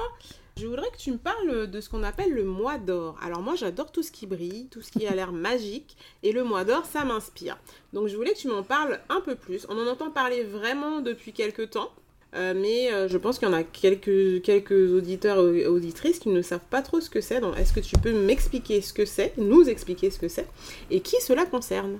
Je 0.59 0.67
voudrais 0.67 0.89
que 0.91 0.97
tu 0.97 1.13
me 1.13 1.17
parles 1.17 1.71
de 1.71 1.79
ce 1.79 1.87
qu'on 1.87 2.03
appelle 2.03 2.33
le 2.33 2.43
mois 2.43 2.77
d'or. 2.77 3.17
Alors 3.21 3.41
moi 3.41 3.55
j'adore 3.55 3.93
tout 3.93 4.03
ce 4.03 4.11
qui 4.11 4.27
brille, 4.27 4.67
tout 4.69 4.81
ce 4.81 4.91
qui 4.91 5.07
a 5.07 5.15
l'air 5.15 5.31
magique, 5.31 5.95
et 6.21 6.33
le 6.33 6.43
mois 6.43 6.65
d'or 6.65 6.85
ça 6.85 7.05
m'inspire. 7.05 7.57
Donc 7.93 8.09
je 8.09 8.17
voulais 8.17 8.33
que 8.33 8.39
tu 8.39 8.49
m'en 8.49 8.61
parles 8.61 8.99
un 9.07 9.21
peu 9.21 9.35
plus. 9.35 9.65
On 9.69 9.77
en 9.77 9.87
entend 9.87 10.11
parler 10.11 10.43
vraiment 10.43 10.99
depuis 10.99 11.31
quelques 11.31 11.69
temps, 11.69 11.91
euh, 12.35 12.53
mais 12.53 12.91
euh, 12.91 13.07
je 13.07 13.17
pense 13.17 13.39
qu'il 13.39 13.47
y 13.47 13.51
en 13.51 13.53
a 13.53 13.63
quelques, 13.63 14.41
quelques 14.41 14.91
auditeurs 14.91 15.47
et 15.47 15.65
auditrices 15.65 16.19
qui 16.19 16.27
ne 16.27 16.41
savent 16.41 16.59
pas 16.69 16.81
trop 16.81 16.99
ce 16.99 17.09
que 17.09 17.21
c'est. 17.21 17.39
Donc 17.39 17.57
est-ce 17.57 17.71
que 17.71 17.79
tu 17.79 17.97
peux 17.97 18.11
m'expliquer 18.11 18.81
ce 18.81 18.91
que 18.91 19.05
c'est, 19.05 19.37
nous 19.37 19.69
expliquer 19.69 20.11
ce 20.11 20.19
que 20.19 20.27
c'est, 20.27 20.47
et 20.91 20.99
qui 20.99 21.15
cela 21.21 21.45
concerne? 21.45 21.99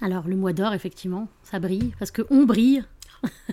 Alors, 0.00 0.28
le 0.28 0.36
mois 0.36 0.52
d'or, 0.52 0.74
effectivement, 0.74 1.26
ça 1.42 1.58
brille 1.58 1.92
parce 1.98 2.12
que 2.12 2.22
on 2.30 2.44
brille. 2.44 2.84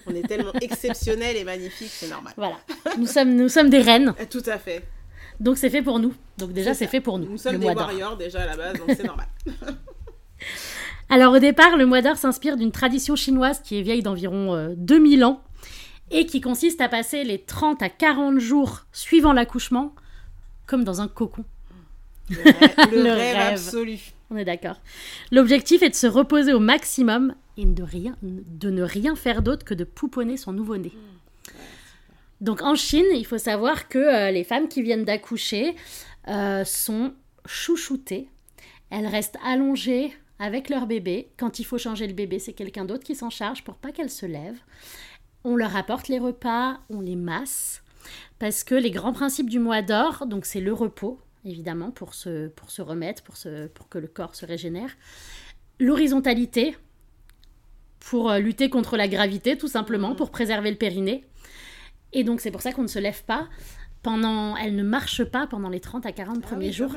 On 0.08 0.16
est 0.16 0.28
tellement 0.28 0.54
exceptionnel 0.62 1.36
et 1.38 1.44
magnifique, 1.44 1.90
c'est 1.92 2.10
normal. 2.10 2.34
Voilà. 2.38 2.58
Nous 2.98 3.06
sommes, 3.08 3.36
nous 3.36 3.50
sommes 3.50 3.70
des 3.70 3.82
reines, 3.82 4.14
Tout 4.30 4.44
à 4.48 4.58
fait. 4.58 4.84
donc 5.40 5.58
c'est 5.58 5.70
fait 5.70 5.82
pour 5.82 6.00
nous. 6.00 6.14
Donc 6.38 6.52
déjà, 6.54 6.74
C'est 6.74 6.88
fait 6.88 7.02
pour 7.02 7.20
nous. 7.20 7.30
Nous 7.30 7.38
sommes 7.38 7.54
le 7.54 7.60
des 7.60 7.66
warriors 7.68 8.18
déjà 8.18 8.42
à 8.42 8.46
la 8.48 8.58
base, 8.58 8.78
donc 8.78 8.90
c'est 8.96 9.04
normal. 9.06 9.28
Alors 11.10 11.34
au 11.34 11.40
départ, 11.40 11.76
le 11.78 11.86
mois 11.86 12.02
d'or 12.02 12.18
s'inspire 12.18 12.56
d'une 12.58 12.72
tradition 12.72 13.16
chinoise 13.16 13.62
qui 13.64 13.80
est 13.80 13.82
vieille 13.82 14.04
d'environ 14.04 14.56
euh, 14.56 14.74
2000 14.78 15.24
ans 15.26 15.42
et 16.12 16.26
qui 16.26 16.40
consiste 16.42 16.82
à 16.82 16.90
passer 16.90 17.24
les 17.24 17.40
30 17.40 17.82
à 17.82 17.90
40 17.90 18.40
jours 18.40 18.86
suivant 18.92 19.34
l'accouchement 19.34 19.94
comme 20.66 20.84
dans 20.84 21.02
un 21.02 21.08
cocon. 21.08 21.44
Le 22.30 22.38
rêve, 22.44 22.76
le 22.92 23.04
Le 23.04 23.12
rêve 23.12 23.38
rêve. 23.38 23.54
absolu. 23.54 24.00
On 24.32 24.38
est 24.38 24.46
d'accord. 24.46 24.80
L'objectif 25.32 25.82
est 25.82 25.90
de 25.90 25.96
se 25.96 26.06
reposer 26.06 26.54
au 26.54 26.60
maximum 26.60 27.34
et 27.60 27.66
de, 27.66 27.84
rien, 27.84 28.16
de 28.22 28.70
ne 28.70 28.84
rien 28.84 29.16
faire 29.16 29.42
d'autre 29.42 29.66
que 29.66 29.74
de 29.74 29.84
pouponner 29.84 30.38
son 30.38 30.54
nouveau-né. 30.54 30.92
Donc 32.42 32.62
en 32.62 32.76
Chine, 32.76 33.06
il 33.14 33.26
faut 33.26 33.38
savoir 33.38 33.90
que 33.90 33.98
euh, 33.98 34.32
les 34.32 34.44
femmes 34.44 34.70
qui 34.70 34.82
viennent 34.82 35.04
d'accoucher 35.04 35.76
euh, 36.28 36.64
sont 36.64 37.14
chouchoutées. 37.46 38.30
Elles 38.90 39.08
restent 39.08 39.38
allongées 39.46 40.14
avec 40.40 40.70
leur 40.70 40.88
bébé. 40.88 41.30
Quand 41.38 41.60
il 41.60 41.66
faut 41.66 41.78
changer 41.78 42.08
le 42.08 42.14
bébé, 42.14 42.40
c'est 42.40 42.54
quelqu'un 42.54 42.86
d'autre 42.86 43.04
qui 43.04 43.16
s'en 43.16 43.30
charge 43.30 43.64
pour 43.64 43.76
pas 43.76 43.92
qu'elles 43.92 44.10
se 44.10 44.26
lèvent. 44.26 44.62
On 45.44 45.56
leur 45.56 45.76
apporte 45.76 46.08
les 46.08 46.20
repas, 46.20 46.80
on 46.90 47.02
les 47.02 47.18
masse. 47.18 47.84
Parce 48.40 48.64
que 48.64 48.76
les 48.76 48.92
grands 48.92 49.14
principes 49.14 49.50
du 49.50 49.60
mois 49.60 49.82
d'or, 49.82 50.26
donc 50.26 50.46
c'est 50.46 50.62
le 50.62 50.74
repos, 50.74 51.20
évidemment, 51.44 51.92
pour 51.92 52.14
se, 52.14 52.48
pour 52.48 52.72
se 52.72 52.82
remettre, 52.82 53.22
pour, 53.24 53.36
se, 53.36 53.68
pour 53.68 53.90
que 53.90 53.98
le 53.98 54.08
corps 54.08 54.36
se 54.36 54.46
régénère. 54.46 54.96
L'horizontalité, 55.80 56.76
pour 58.00 58.30
euh, 58.30 58.40
lutter 58.40 58.70
contre 58.70 58.98
la 58.98 59.08
gravité, 59.08 59.58
tout 59.58 59.68
simplement, 59.68 60.16
pour 60.16 60.32
préserver 60.32 60.72
le 60.72 60.78
périnée. 60.78 61.26
Et 62.14 62.24
donc 62.24 62.42
c'est 62.42 62.52
pour 62.52 62.62
ça 62.62 62.72
qu'on 62.72 62.84
ne 62.84 62.88
se 62.88 63.00
lève 63.00 63.24
pas. 63.24 63.48
Pendant, 64.02 64.56
elle 64.56 64.76
ne 64.76 64.84
marche 64.84 65.26
pas 65.26 65.46
pendant 65.46 65.68
les 65.68 65.82
30 65.82 66.06
à 66.06 66.14
40 66.14 66.38
Ah 66.40 66.48
premiers 66.48 66.68
oui, 66.68 66.74
jours. 66.74 66.96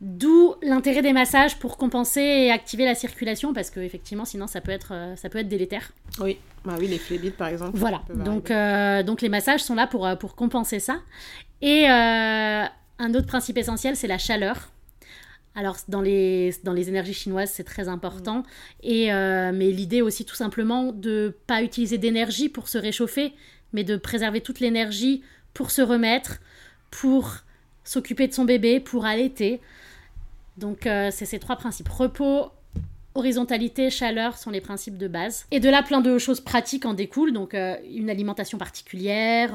D'où 0.00 0.54
l'intérêt 0.62 1.02
des 1.02 1.12
massages 1.12 1.58
pour 1.58 1.76
compenser 1.76 2.20
et 2.20 2.50
activer 2.52 2.84
la 2.84 2.94
circulation 2.94 3.52
parce 3.52 3.70
que 3.70 3.80
effectivement 3.80 4.24
sinon 4.24 4.46
ça 4.46 4.60
peut 4.60 4.70
être, 4.70 4.92
euh, 4.92 5.16
ça 5.16 5.28
peut 5.28 5.38
être 5.38 5.48
délétère. 5.48 5.90
Oui, 6.20 6.38
bah 6.64 6.74
oui, 6.78 6.86
les 6.86 6.98
phlébites 6.98 7.36
par 7.36 7.48
exemple. 7.48 7.76
Voilà, 7.76 8.02
donc, 8.08 8.50
euh, 8.50 9.02
donc 9.02 9.20
les 9.20 9.28
massages 9.28 9.62
sont 9.62 9.74
là 9.74 9.86
pour, 9.86 10.08
pour 10.18 10.36
compenser 10.36 10.78
ça. 10.78 10.98
Et 11.60 11.88
euh, 11.90 12.64
un 12.98 13.14
autre 13.14 13.26
principe 13.26 13.58
essentiel, 13.58 13.96
c'est 13.96 14.06
la 14.06 14.18
chaleur. 14.18 14.68
Alors 15.54 15.76
dans 15.88 16.00
les, 16.00 16.52
dans 16.64 16.72
les 16.72 16.88
énergies 16.88 17.14
chinoises, 17.14 17.50
c'est 17.50 17.64
très 17.64 17.88
important. 17.88 18.42
Et, 18.82 19.12
euh, 19.12 19.52
mais 19.54 19.70
l'idée 19.70 20.02
aussi 20.02 20.24
tout 20.24 20.34
simplement 20.34 20.92
de 20.92 21.36
pas 21.46 21.62
utiliser 21.62 21.96
d'énergie 21.98 22.48
pour 22.48 22.68
se 22.68 22.78
réchauffer, 22.78 23.32
mais 23.72 23.84
de 23.84 23.96
préserver 23.96 24.40
toute 24.40 24.60
l'énergie 24.60 25.22
pour 25.52 25.70
se 25.70 25.82
remettre, 25.82 26.40
pour 26.90 27.36
s'occuper 27.84 28.26
de 28.26 28.32
son 28.32 28.44
bébé, 28.44 28.80
pour 28.80 29.04
allaiter. 29.04 29.60
Donc 30.56 30.86
euh, 30.86 31.10
c'est 31.12 31.26
ces 31.26 31.38
trois 31.38 31.56
principes. 31.56 31.88
Repos, 31.88 32.50
horizontalité, 33.14 33.90
chaleur 33.90 34.36
sont 34.36 34.50
les 34.50 34.60
principes 34.60 34.98
de 34.98 35.06
base. 35.06 35.46
Et 35.52 35.60
de 35.60 35.68
là, 35.68 35.84
plein 35.84 36.00
de 36.00 36.18
choses 36.18 36.40
pratiques 36.40 36.84
en 36.84 36.94
découlent. 36.94 37.32
Donc 37.32 37.54
euh, 37.54 37.76
une 37.92 38.10
alimentation 38.10 38.58
particulière, 38.58 39.52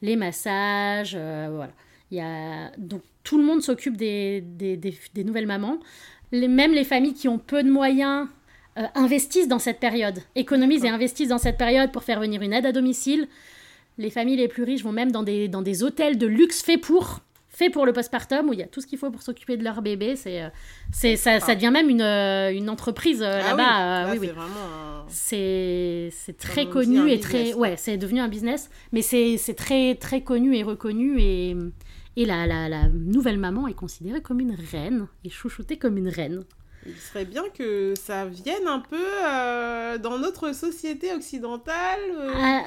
les 0.00 0.16
massages, 0.16 1.16
voilà. 1.16 1.72
Il 2.12 2.18
y 2.18 2.20
a... 2.20 2.70
Donc 2.78 3.02
tout 3.24 3.38
le 3.38 3.44
monde 3.44 3.62
s'occupe 3.62 3.96
des, 3.96 4.40
des, 4.42 4.76
des- 4.76 4.96
des 5.14 5.24
nouvelles 5.24 5.46
mamans. 5.46 5.78
Les, 6.30 6.46
même 6.48 6.72
les 6.72 6.84
familles 6.84 7.14
qui 7.14 7.26
ont 7.26 7.38
peu 7.38 7.62
de 7.64 7.70
moyens 7.70 8.28
euh, 8.78 8.82
investissent 8.94 9.48
dans 9.48 9.58
cette 9.58 9.80
période, 9.80 10.18
économisent 10.36 10.84
et 10.84 10.88
investissent 10.88 11.28
dans 11.28 11.38
cette 11.38 11.58
période 11.58 11.90
pour 11.92 12.04
faire 12.04 12.20
venir 12.20 12.40
une 12.42 12.52
aide 12.52 12.64
à 12.66 12.72
domicile. 12.72 13.26
Les 13.98 14.08
familles 14.10 14.36
les 14.36 14.48
plus 14.48 14.62
riches 14.62 14.82
vont 14.82 14.92
même 14.92 15.10
dans 15.12 15.22
des, 15.22 15.48
dans 15.48 15.60
des 15.62 15.82
hôtels 15.82 16.16
de 16.16 16.26
luxe 16.26 16.62
faits 16.62 16.80
pour, 16.80 17.20
faits 17.50 17.70
pour 17.72 17.84
le 17.84 17.92
postpartum, 17.92 18.48
où 18.48 18.54
il 18.54 18.58
y 18.60 18.62
a 18.62 18.66
tout 18.66 18.80
ce 18.80 18.86
qu'il 18.86 18.98
faut 18.98 19.10
pour 19.10 19.20
s'occuper 19.22 19.58
de 19.58 19.62
leur 19.64 19.82
bébé. 19.82 20.16
C'est, 20.16 20.40
euh, 20.42 20.48
c'est, 20.90 21.16
ça, 21.16 21.38
ça 21.40 21.54
devient 21.54 21.70
même 21.70 21.90
une, 21.90 22.00
euh, 22.00 22.50
une 22.50 22.70
entreprise 22.70 23.22
euh, 23.22 23.40
Ah 23.44 23.54
là-bas. 23.54 23.62
oui, 23.62 23.66
euh, 23.72 24.04
là, 24.06 24.10
oui, 24.12 24.18
oui. 24.22 25.06
c'est 25.08 26.10
un- 26.30 26.32
très 26.38 26.66
connu 26.66 26.98
et 27.10 27.16
business, 27.16 27.20
très. 27.20 27.50
quoi. 27.52 27.60
Ouais, 27.60 27.74
c'est 27.76 27.96
devenu 27.98 28.20
un 28.20 28.28
business, 28.28 28.70
mais 28.92 29.02
c'est, 29.02 29.36
c'est 29.36 29.54
très, 29.54 29.94
très 29.96 30.22
connu 30.22 30.56
et 30.56 30.62
reconnu. 30.62 31.20
Et, 31.20 31.54
et 32.16 32.24
la, 32.26 32.46
la, 32.46 32.68
la 32.68 32.88
nouvelle 32.88 33.38
maman 33.38 33.68
est 33.68 33.74
considérée 33.74 34.20
comme 34.22 34.40
une 34.40 34.54
reine 34.72 35.06
et 35.24 35.30
chouchoutée 35.30 35.78
comme 35.78 35.96
une 35.96 36.08
reine. 36.08 36.44
Il 36.86 36.96
serait 36.96 37.24
bien 37.24 37.44
que 37.56 37.94
ça 37.96 38.24
vienne 38.26 38.66
un 38.66 38.80
peu 38.80 38.96
euh, 39.24 39.98
dans 39.98 40.18
notre 40.18 40.52
société 40.54 41.12
occidentale. 41.14 42.00
euh, 42.18 42.32
Ah, 42.36 42.62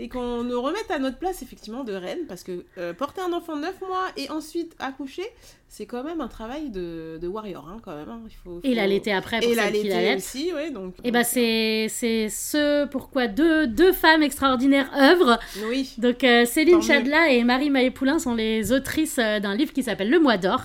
et 0.00 0.08
qu'on 0.08 0.44
nous 0.44 0.62
remette 0.62 0.90
à 0.90 0.98
notre 1.00 1.18
place 1.18 1.42
effectivement 1.42 1.82
de 1.84 1.92
reine 1.92 2.20
parce 2.28 2.44
que 2.44 2.64
euh, 2.78 2.94
porter 2.94 3.20
un 3.20 3.32
enfant 3.32 3.56
9 3.56 3.80
mois 3.80 4.06
et 4.16 4.30
ensuite 4.30 4.74
accoucher 4.78 5.24
c'est 5.68 5.84
quand 5.86 6.04
même 6.04 6.20
un 6.20 6.28
travail 6.28 6.70
de, 6.70 7.18
de 7.20 7.26
warrior 7.28 7.68
hein, 7.68 7.78
quand 7.82 7.94
même 7.96 8.08
hein. 8.08 8.20
Il 8.26 8.34
faut, 8.36 8.60
et 8.62 8.74
l'allaiter 8.74 9.12
après 9.12 9.40
pour 9.40 9.50
et 9.50 9.54
l'allaiter 9.54 9.88
l'allait. 9.88 10.16
aussi 10.16 10.52
ouais 10.54 10.70
donc 10.70 10.94
Et 11.04 11.10
bah 11.10 11.24
c'est 11.24 11.88
c'est 11.90 12.28
ce 12.28 12.86
pourquoi 12.86 13.26
deux, 13.26 13.66
deux 13.66 13.92
femmes 13.92 14.22
extraordinaires 14.22 14.90
œuvrent. 14.96 15.38
oui 15.68 15.92
Donc 15.98 16.22
euh, 16.24 16.44
Céline. 16.46 16.80
Chadla 16.80 17.30
et 17.30 17.42
Marie 17.44 17.70
Maé-Poulain 17.70 18.18
sont 18.18 18.34
les 18.34 18.72
autrices 18.72 19.18
euh, 19.18 19.40
d'un 19.40 19.54
livre 19.56 19.72
qui 19.72 19.82
s'appelle 19.82 20.10
Le 20.10 20.20
Mois 20.20 20.38
d'or 20.38 20.62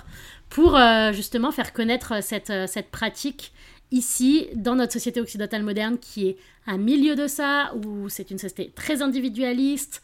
pour 0.50 0.78
euh, 0.78 1.12
justement 1.12 1.52
faire 1.52 1.74
connaître 1.74 2.22
cette, 2.24 2.54
cette 2.68 2.92
pratique 2.92 3.52
ici 3.94 4.48
dans 4.56 4.76
notre 4.76 4.92
société 4.92 5.22
occidentale 5.22 5.64
moderne 5.64 5.98
qui 6.00 6.28
est 6.28 6.38
un 6.68 6.78
milieu 6.78 7.16
de 7.16 7.28
ça, 7.28 7.74
où 7.76 8.10
c'est 8.10 8.32
une 8.32 8.40
société 8.40 8.72
très 8.76 9.02
individualiste, 9.02 10.02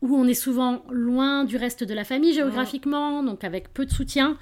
où 0.00 0.16
on 0.16 0.26
est 0.26 0.34
souvent 0.34 0.84
loin 0.90 1.44
du 1.44 1.56
reste 1.56 1.82
de 1.82 1.92
la 1.92 2.04
famille 2.04 2.32
géographiquement, 2.32 3.22
donc 3.22 3.42
avec 3.44 3.74
peu 3.74 3.84
de 3.84 3.90
soutien. 3.90 4.38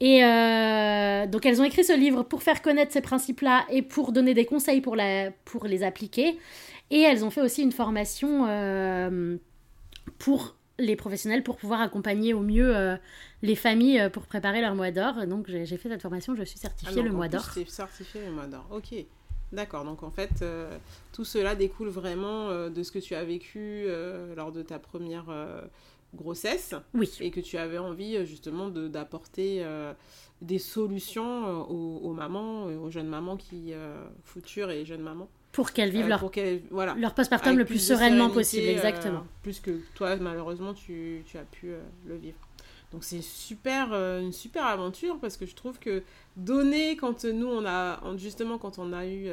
Et 0.00 0.22
euh, 0.24 1.26
donc 1.26 1.46
elles 1.46 1.60
ont 1.60 1.64
écrit 1.64 1.84
ce 1.84 1.96
livre 1.96 2.22
pour 2.22 2.42
faire 2.42 2.62
connaître 2.62 2.92
ces 2.92 3.00
principes-là 3.00 3.64
et 3.70 3.82
pour 3.82 4.12
donner 4.12 4.34
des 4.34 4.44
conseils 4.44 4.80
pour, 4.80 4.94
la, 4.94 5.30
pour 5.44 5.66
les 5.66 5.82
appliquer. 5.82 6.38
Et 6.90 7.00
elles 7.00 7.24
ont 7.24 7.30
fait 7.30 7.40
aussi 7.40 7.62
une 7.62 7.72
formation 7.72 8.46
euh, 8.46 9.36
pour 10.18 10.57
les 10.78 10.96
professionnels 10.96 11.42
pour 11.42 11.56
pouvoir 11.56 11.80
accompagner 11.80 12.34
au 12.34 12.40
mieux 12.40 12.74
euh, 12.76 12.96
les 13.42 13.56
familles 13.56 14.00
euh, 14.00 14.08
pour 14.10 14.24
préparer 14.26 14.60
leur 14.60 14.74
mois 14.74 14.90
d'or. 14.90 15.26
Donc 15.26 15.46
j'ai 15.48 15.66
fait 15.76 15.88
cette 15.88 16.02
formation, 16.02 16.34
je 16.36 16.44
suis 16.44 16.58
Ah, 16.60 16.68
certifiée 16.68 16.96
donc, 16.96 17.04
le 17.06 17.12
mois 17.12 17.28
d'or. 17.28 17.44
t'es 17.54 17.64
certifié 17.66 18.24
le 18.26 18.32
mois 18.32 18.46
d'or 18.46 18.64
ok 18.70 18.94
d'accord 19.50 19.84
donc 19.84 20.02
en 20.02 20.10
fait 20.10 20.42
euh, 20.42 20.76
tout 21.12 21.24
cela 21.24 21.54
découle 21.54 21.88
vraiment 21.88 22.48
euh, 22.50 22.68
de 22.68 22.82
ce 22.82 22.92
que 22.92 22.98
tu 22.98 23.14
as 23.14 23.24
vécu 23.24 23.86
lors 24.36 24.52
de 24.52 24.62
ta 24.62 24.78
première 24.78 25.24
grossesse 26.14 26.74
Oui. 26.94 27.10
et 27.20 27.30
que 27.30 27.40
tu 27.40 27.58
avais 27.58 27.78
envie 27.78 28.16
euh, 28.16 28.24
justement 28.24 28.68
de- 28.68 28.88
d'apporter 28.88 29.58
euh, 29.62 29.92
des 30.40 30.58
solutions 30.58 31.46
euh, 31.46 31.54
aux, 31.64 31.98
aux 32.04 32.12
mamans, 32.12 32.68
euh, 32.68 32.78
aux 32.78 32.90
jeunes 32.90 33.08
mamans 33.08 33.36
qui 33.36 33.72
euh, 33.72 34.04
futures 34.24 34.70
et 34.70 34.84
jeunes 34.86 35.02
mamans, 35.02 35.28
Pour 35.52 35.72
qu'elles 35.72 35.90
vivent 35.90 36.06
euh, 36.06 36.08
leur, 36.08 36.30
qu'elles 36.30 36.62
voilà 36.70 36.94
leur 36.94 37.14
postpartum 37.14 37.58
le 37.58 37.64
plus 37.64 37.74
de 37.74 37.80
sereinement 37.80 38.30
possible, 38.30 38.68
exactement. 38.68 39.24
plus 39.42 39.60
que 39.60 39.80
toi 39.94 40.16
malheureusement 40.16 40.72
tu, 40.74 41.22
tu 41.26 41.36
as 41.36 41.42
pu 41.44 41.72
le 42.06 42.16
vivre. 42.16 42.38
Donc 42.90 43.04
c'est 43.04 43.20
super 43.22 43.92
une 43.92 44.32
super 44.32 44.64
aventure 44.64 45.18
parce 45.20 45.36
que 45.36 45.44
je 45.44 45.54
trouve 45.54 45.78
que 45.78 46.02
donner 46.36 46.96
quand 46.96 47.24
nous 47.26 47.46
on 47.48 47.66
a 47.66 48.00
en- 48.02 48.16
justement 48.16 48.56
quand 48.56 48.78
on 48.78 48.94
a 48.94 49.06
eu 49.06 49.28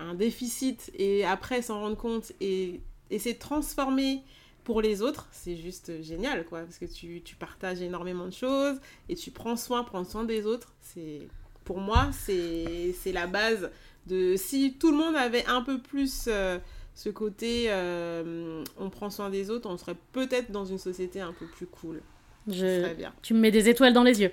un 0.00 0.14
déficit 0.14 0.90
et 0.98 1.24
après 1.24 1.62
s'en 1.62 1.80
rendre 1.80 1.96
compte 1.96 2.32
et 2.40 2.80
essayer 3.10 3.34
de 3.36 3.38
transformer 3.40 4.22
pour 4.66 4.82
les 4.82 5.00
autres, 5.00 5.28
c'est 5.30 5.54
juste 5.54 6.02
génial, 6.02 6.44
quoi, 6.44 6.62
parce 6.62 6.78
que 6.78 6.86
tu, 6.86 7.22
tu 7.22 7.36
partages 7.36 7.80
énormément 7.80 8.26
de 8.26 8.32
choses 8.32 8.80
et 9.08 9.14
tu 9.14 9.30
prends 9.30 9.54
soin, 9.54 9.84
prendre 9.84 10.08
soin 10.08 10.24
des 10.24 10.44
autres. 10.44 10.74
C'est, 10.80 11.28
pour 11.64 11.78
moi, 11.78 12.10
c'est, 12.12 12.92
c'est 13.00 13.12
la 13.12 13.28
base 13.28 13.70
de 14.08 14.34
si 14.36 14.74
tout 14.74 14.90
le 14.90 14.96
monde 14.96 15.14
avait 15.14 15.46
un 15.46 15.62
peu 15.62 15.80
plus 15.80 16.24
euh, 16.26 16.58
ce 16.96 17.10
côté 17.10 17.66
euh, 17.68 18.64
on 18.76 18.90
prend 18.90 19.08
soin 19.08 19.30
des 19.30 19.50
autres, 19.50 19.70
on 19.70 19.78
serait 19.78 19.94
peut-être 20.10 20.50
dans 20.50 20.64
une 20.64 20.78
société 20.78 21.20
un 21.20 21.32
peu 21.32 21.46
plus 21.46 21.66
cool. 21.66 22.02
Je... 22.48 22.92
bien. 22.94 23.14
Tu 23.22 23.34
me 23.34 23.38
mets 23.38 23.52
des 23.52 23.68
étoiles 23.68 23.92
dans 23.92 24.02
les 24.02 24.20
yeux. 24.20 24.32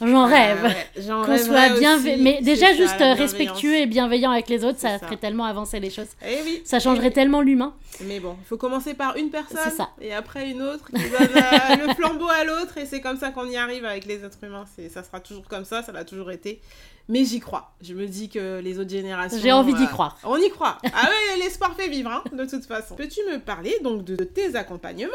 J'en 0.00 0.26
rêve. 0.26 0.62
Ouais, 0.64 1.04
Qu'on 1.06 1.38
soit 1.38 1.78
bien, 1.78 1.96
aussi, 1.96 2.16
mais 2.18 2.40
déjà 2.42 2.68
ça, 2.68 2.74
juste 2.74 3.00
euh, 3.00 3.14
respectueux 3.14 3.76
et 3.76 3.86
bienveillant 3.86 4.30
avec 4.30 4.48
les 4.48 4.64
autres, 4.64 4.78
ça, 4.80 4.98
ferait 4.98 5.16
tellement 5.16 5.44
avancer 5.44 5.78
les 5.80 5.90
choses. 5.90 6.08
Eh 6.26 6.42
oui. 6.44 6.62
Ça 6.64 6.80
changerait 6.80 7.08
eh 7.08 7.12
tellement 7.12 7.40
l'humain. 7.40 7.74
Mais 8.00 8.18
bon, 8.18 8.36
il 8.40 8.46
faut 8.46 8.56
commencer 8.56 8.94
par 8.94 9.16
une 9.16 9.30
personne 9.30 9.58
C'est 9.62 9.76
ça. 9.76 9.90
et 10.00 10.12
après 10.12 10.50
une 10.50 10.62
autre 10.62 10.86
qui 10.86 11.08
donne 11.10 11.28
euh, 11.36 11.86
le 11.86 11.94
flambeau 11.94 12.28
à 12.28 12.44
l'autre 12.44 12.76
et 12.78 12.86
c'est 12.86 13.00
comme 13.00 13.18
ça 13.18 13.30
qu'on 13.30 13.46
y 13.46 13.56
arrive 13.56 13.84
avec 13.84 14.04
les 14.06 14.24
êtres 14.24 14.38
humains. 14.42 14.64
C'est, 14.74 14.88
ça 14.88 15.04
sera 15.04 15.20
toujours 15.20 15.46
comme 15.46 15.64
ça, 15.64 15.82
ça 15.82 15.92
l'a 15.92 16.04
toujours 16.04 16.32
été. 16.32 16.60
Mais 17.08 17.24
j'y 17.24 17.38
crois. 17.38 17.72
Je 17.82 17.94
me 17.94 18.06
dis 18.06 18.28
que 18.28 18.60
les 18.60 18.78
autres 18.78 18.90
générations. 18.90 19.38
J'ai 19.40 19.52
envie 19.52 19.74
d'y 19.74 19.84
euh, 19.84 19.88
croire. 19.88 20.18
On 20.24 20.38
y 20.38 20.48
croit. 20.50 20.78
Ah 20.84 21.08
ouais, 21.08 21.38
l'espoir 21.42 21.74
fait 21.76 21.88
vivre, 21.88 22.10
hein, 22.10 22.24
de 22.32 22.44
toute 22.46 22.64
façon. 22.64 22.96
Peux-tu 22.96 23.20
me 23.30 23.38
parler 23.38 23.78
donc 23.82 24.04
de, 24.04 24.16
de 24.16 24.24
tes 24.24 24.56
accompagnements, 24.56 25.12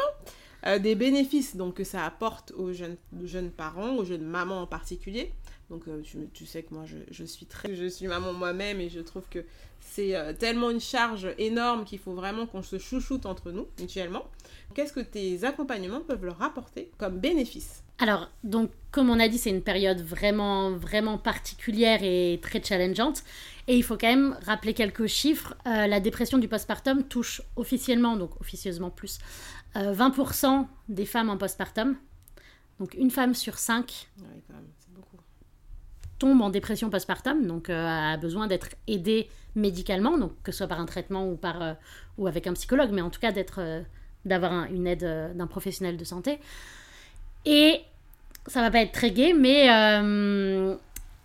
euh, 0.66 0.78
des 0.78 0.94
bénéfices 0.94 1.56
donc 1.56 1.74
que 1.74 1.84
ça 1.84 2.04
apporte 2.04 2.52
aux 2.52 2.72
jeunes, 2.72 2.96
parents, 3.50 3.96
aux 3.96 4.04
jeunes 4.04 4.24
mamans 4.24 4.62
en 4.62 4.66
particulier 4.66 5.32
donc 5.70 5.86
euh, 5.86 6.02
tu, 6.34 6.46
sais 6.46 6.64
que 6.64 6.74
moi 6.74 6.84
je, 6.84 7.24
suis 7.24 7.46
très 7.46 7.74
je 7.76 7.86
suis 7.86 8.08
maman 8.08 8.32
moi-même 8.32 8.80
et 8.80 8.88
je 8.88 8.98
trouve 8.98 9.22
que 9.30 9.44
c'est 9.78 10.16
euh, 10.16 10.32
tellement 10.32 10.70
une 10.70 10.80
charge 10.80 11.28
énorme 11.38 11.84
qu'il 11.84 12.00
faut 12.00 12.12
vraiment 12.12 12.46
qu'on 12.46 12.64
se 12.64 12.78
chouchoute 12.78 13.24
entre 13.24 13.52
nous 13.52 13.68
mutuellement. 13.78 14.24
Qu'est-ce 14.74 14.92
que 14.92 15.00
tes 15.00 15.44
accompagnements 15.44 16.00
peuvent 16.00 16.24
leur 16.24 16.42
apporter 16.42 16.90
comme 16.98 17.18
bénéfice 17.18 17.84
Alors, 17.98 18.30
donc, 18.42 18.70
comme 18.90 19.10
on 19.10 19.20
a 19.20 19.28
dit, 19.28 19.38
c'est 19.38 19.50
une 19.50 19.62
période 19.62 20.00
vraiment, 20.00 20.72
vraiment 20.72 21.18
particulière 21.18 22.00
et 22.02 22.40
très 22.42 22.62
challengeante. 22.62 23.22
Et 23.68 23.76
il 23.76 23.84
faut 23.84 23.96
quand 23.96 24.08
même 24.08 24.36
rappeler 24.44 24.74
quelques 24.74 25.06
chiffres. 25.06 25.54
La 25.64 26.00
dépression 26.00 26.38
du 26.38 26.48
postpartum 26.48 27.04
touche 27.04 27.42
officiellement, 27.56 28.16
donc 28.16 28.40
officieusement 28.40 28.90
plus, 28.90 29.18
euh, 29.76 29.92
20% 29.94 30.66
des 30.88 31.06
femmes 31.06 31.30
en 31.30 31.36
postpartum. 31.36 31.96
Donc, 32.78 32.94
une 32.94 33.10
femme 33.10 33.34
sur 33.34 33.58
cinq 33.58 34.08
Ouais, 34.18 34.24
quand 34.46 34.54
même, 34.54 34.64
c'est 34.78 34.92
beaucoup. 34.94 35.16
tombe 36.18 36.40
en 36.42 36.50
dépression 36.50 36.90
postpartum, 36.90 37.46
donc 37.46 37.68
euh, 37.70 37.86
a 38.12 38.16
besoin 38.16 38.46
d'être 38.46 38.68
aidée 38.88 39.28
médicalement, 39.54 40.16
donc 40.18 40.32
que 40.42 40.52
ce 40.52 40.58
soit 40.58 40.66
par 40.68 40.80
un 40.80 40.86
traitement 40.86 41.28
ou, 41.28 41.36
par, 41.36 41.60
euh, 41.62 41.72
ou 42.18 42.26
avec 42.26 42.46
un 42.46 42.52
psychologue, 42.54 42.90
mais 42.92 43.02
en 43.02 43.10
tout 43.10 43.20
cas 43.20 43.32
d'être, 43.32 43.58
euh, 43.60 43.82
d'avoir 44.24 44.52
un- 44.52 44.66
une 44.68 44.86
aide 44.86 45.04
euh, 45.04 45.32
d'un 45.34 45.46
professionnel 45.46 45.96
de 45.96 46.04
santé. 46.04 46.38
Et 47.46 47.80
ça 48.46 48.60
va 48.60 48.70
pas 48.70 48.80
être 48.80 48.92
très 48.92 49.10
gai, 49.10 49.32
mais 49.32 49.70
euh, 49.70 50.74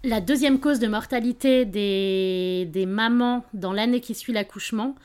la 0.03 0.21
deuxième 0.21 0.59
cause 0.59 0.79
de 0.79 0.87
mortalité 0.87 1.65
des, 1.65 2.67
des 2.71 2.85
mamans 2.85 3.45
dans 3.53 3.73
l'année 3.73 4.01
qui 4.01 4.13
suit 4.15 4.33
l'accouchement, 4.33 4.95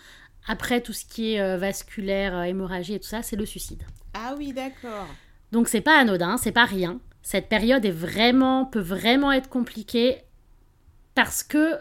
après 0.47 0.81
tout 0.81 0.93
ce 0.93 1.05
qui 1.05 1.35
est 1.35 1.41
euh, 1.41 1.57
vasculaire, 1.57 2.37
euh, 2.37 2.43
hémorragie 2.43 2.95
et 2.95 3.01
tout 3.01 3.09
ça, 3.09 3.23
c'est 3.23 3.37
le 3.37 3.47
suicide. 3.47 3.83
Ah 4.15 4.35
oui, 4.37 4.53
d'accord. 4.53 5.07
Donc 5.53 5.69
c'est 5.69 5.81
pas 5.81 5.99
anodin, 5.99 6.37
c'est 6.37 6.53
pas 6.53 6.65
rien. 6.65 7.01
Cette 7.23 7.49
période 7.49 7.85
est 7.85 7.91
vraiment 7.91 8.65
peut 8.65 8.81
vraiment 8.81 9.33
être 9.33 9.49
compliquée 9.49 10.19
parce 11.15 11.43
que 11.43 11.77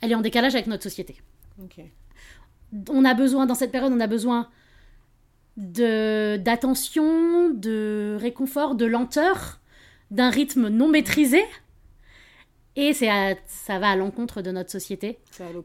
elle 0.00 0.12
est 0.12 0.14
en 0.14 0.22
décalage 0.22 0.54
avec 0.54 0.66
notre 0.66 0.82
société. 0.82 1.20
On 2.88 3.04
a 3.04 3.14
besoin 3.14 3.46
dans 3.46 3.54
cette 3.54 3.72
période, 3.72 3.92
on 3.92 4.00
a 4.00 4.06
besoin 4.06 4.48
de 5.56 6.36
d'attention, 6.38 7.50
de 7.50 8.16
réconfort, 8.18 8.74
de 8.74 8.86
lenteur, 8.86 9.60
d'un 10.10 10.30
rythme 10.30 10.68
non 10.68 10.88
maîtrisé. 10.88 11.42
Et 12.76 12.92
c'est 12.94 13.08
à- 13.10 13.34
ça 13.46 13.78
va 13.80 13.90
à 13.90 13.96
l'encontre 13.96 14.42
de 14.42 14.50
notre 14.52 14.70
société 14.70 15.18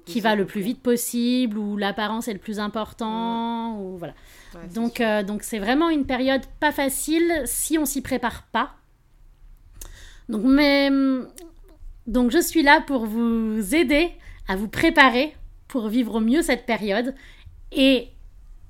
qui 0.05 0.21
va 0.21 0.35
le 0.35 0.45
plus 0.45 0.62
vite 0.62 0.81
possible 0.81 1.57
où 1.57 1.77
l'apparence 1.77 2.27
est 2.27 2.33
le 2.33 2.39
plus 2.39 2.59
important 2.59 3.77
ou 3.79 3.97
voilà. 3.97 4.13
Ouais, 4.55 4.62
Donc, 4.74 5.00
euh, 5.01 5.21
donc 5.24 5.43
c'est 5.43 5.59
vraiment 5.59 5.89
une 5.89 6.05
période 6.05 6.41
pas 6.59 6.71
facile 6.71 7.43
si 7.45 7.77
on 7.77 7.85
s'y 7.85 8.01
prépare 8.01 8.43
pas. 8.51 8.71
Donc, 10.29 10.41
mais, 10.45 10.89
donc 12.07 12.31
je 12.31 12.39
suis 12.41 12.63
là 12.63 12.81
pour 12.81 13.05
vous 13.05 13.75
aider 13.75 14.09
à 14.47 14.55
vous 14.55 14.67
préparer 14.67 15.35
pour 15.67 15.88
vivre 15.88 16.15
au 16.15 16.19
mieux 16.19 16.41
cette 16.41 16.65
période 16.65 17.13
et 17.71 18.09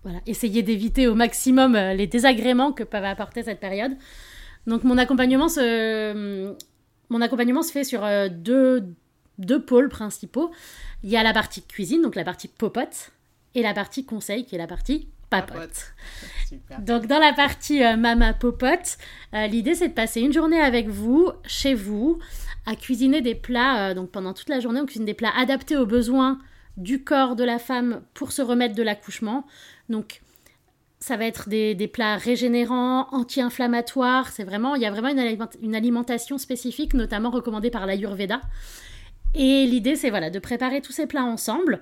voilà, 0.03 0.19
essayer 0.27 0.61
d'éviter 0.61 1.07
au 1.07 1.15
maximum 1.15 1.75
euh, 1.75 1.93
les 1.93 2.07
désagréments 2.07 2.73
que 2.73 2.83
peuvent 2.83 3.05
apporter 3.05 3.43
cette 3.43 3.59
période. 3.59 3.93
Donc 4.67 4.83
mon 4.83 4.97
accompagnement 4.97 5.47
se, 5.47 6.53
mon 7.09 7.21
accompagnement 7.21 7.63
se 7.63 7.71
fait 7.71 7.83
sur 7.83 8.03
euh, 8.03 8.29
deux, 8.29 8.83
deux 9.37 9.61
pôles 9.61 9.89
principaux. 9.89 10.51
Il 11.03 11.09
y 11.09 11.17
a 11.17 11.23
la 11.23 11.33
partie 11.33 11.61
cuisine, 11.61 12.01
donc 12.01 12.15
la 12.15 12.23
partie 12.23 12.47
popote, 12.47 13.11
et 13.53 13.61
la 13.61 13.73
partie 13.73 14.05
conseil, 14.05 14.45
qui 14.45 14.55
est 14.55 14.59
la 14.59 14.67
partie 14.67 15.07
papote. 15.29 15.93
Super. 16.47 16.79
Donc 16.81 17.07
dans 17.07 17.19
la 17.19 17.33
partie 17.33 17.83
euh, 17.83 17.97
mama 17.97 18.33
popote, 18.33 18.97
euh, 19.33 19.47
l'idée 19.47 19.75
c'est 19.75 19.89
de 19.89 19.93
passer 19.93 20.21
une 20.21 20.33
journée 20.33 20.59
avec 20.59 20.87
vous, 20.87 21.31
chez 21.45 21.73
vous, 21.73 22.19
à 22.65 22.75
cuisiner 22.75 23.21
des 23.21 23.35
plats. 23.35 23.89
euh, 23.89 23.93
donc 23.93 24.11
pendant 24.11 24.33
toute 24.33 24.49
la 24.49 24.59
journée, 24.59 24.79
on 24.81 24.85
cuisine 24.85 25.05
des 25.05 25.13
plats 25.13 25.33
adaptés 25.35 25.77
aux 25.77 25.85
besoins 25.85 26.39
du 26.77 27.03
corps 27.03 27.35
de 27.35 27.43
la 27.43 27.59
femme 27.59 28.01
pour 28.13 28.31
se 28.31 28.41
remettre 28.41 28.75
de 28.75 28.83
l'accouchement. 28.83 29.45
Donc 29.89 30.21
ça 31.07 31.17
va 31.17 31.25
être 31.25 31.49
des, 31.49 31.75
des 31.75 31.87
plats 31.87 32.15
régénérants, 32.17 33.07
anti-inflammatoires. 33.11 34.29
C'est 34.31 34.43
vraiment, 34.43 34.73
il 34.75 34.81
y 34.81 34.85
a 34.87 34.91
vraiment 34.91 35.09
une, 35.09 35.19
aliment- 35.19 35.49
une 35.61 35.75
alimentation 35.75 36.37
spécifique, 36.39 36.93
notamment 36.95 37.29
recommandée 37.29 37.69
par 37.69 37.85
l'Ayurveda. 37.85 38.41
Et 39.35 39.65
l'idée, 39.67 39.95
c'est 39.95 40.09
voilà, 40.09 40.29
de 40.29 40.39
préparer 40.39 40.81
tous 40.81 40.93
ces 40.93 41.05
plats 41.05 41.23
ensemble. 41.25 41.81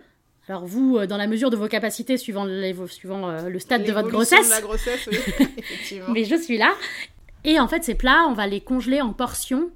Alors 0.50 0.66
vous, 0.66 0.98
euh, 0.98 1.08
dans 1.08 1.16
la 1.18 1.28
mesure 1.28 1.50
de 1.52 1.56
vos 1.56 1.70
capacités, 1.70 2.18
suivant, 2.18 2.46
suivant 2.88 3.30
euh, 3.30 3.48
le 3.50 3.60
stade 3.60 3.86
de 3.86 3.94
votre 3.94 4.10
grossesse, 4.10 4.48
De 4.48 4.52
la 4.56 4.62
grossesse, 4.62 5.08
oui, 5.10 5.18
effectivement. 5.58 6.08
mais 6.12 6.26
je 6.26 6.36
suis 6.36 6.58
là. 6.58 6.74
Et 7.46 7.60
en 7.60 7.68
fait, 7.70 7.84
ces 7.84 7.96
plats, 7.96 8.26
on 8.28 8.34
va 8.34 8.46
les 8.46 8.60
congeler 8.60 9.00
en 9.00 9.14
portions 9.14 9.70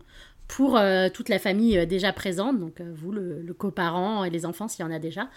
pour 0.50 0.78
euh, 0.78 1.08
toute 1.14 1.30
la 1.30 1.40
famille 1.40 1.86
déjà 1.88 2.12
présente, 2.14 2.60
donc 2.60 2.82
vous, 2.82 3.12
le, 3.12 3.42
le 3.42 3.54
coparent 3.54 4.24
et 4.26 4.30
les 4.30 4.46
enfants 4.46 4.68
s'il 4.70 4.84
y 4.86 4.88
en 4.88 4.92
a 4.92 5.00
déjà, 5.00 5.28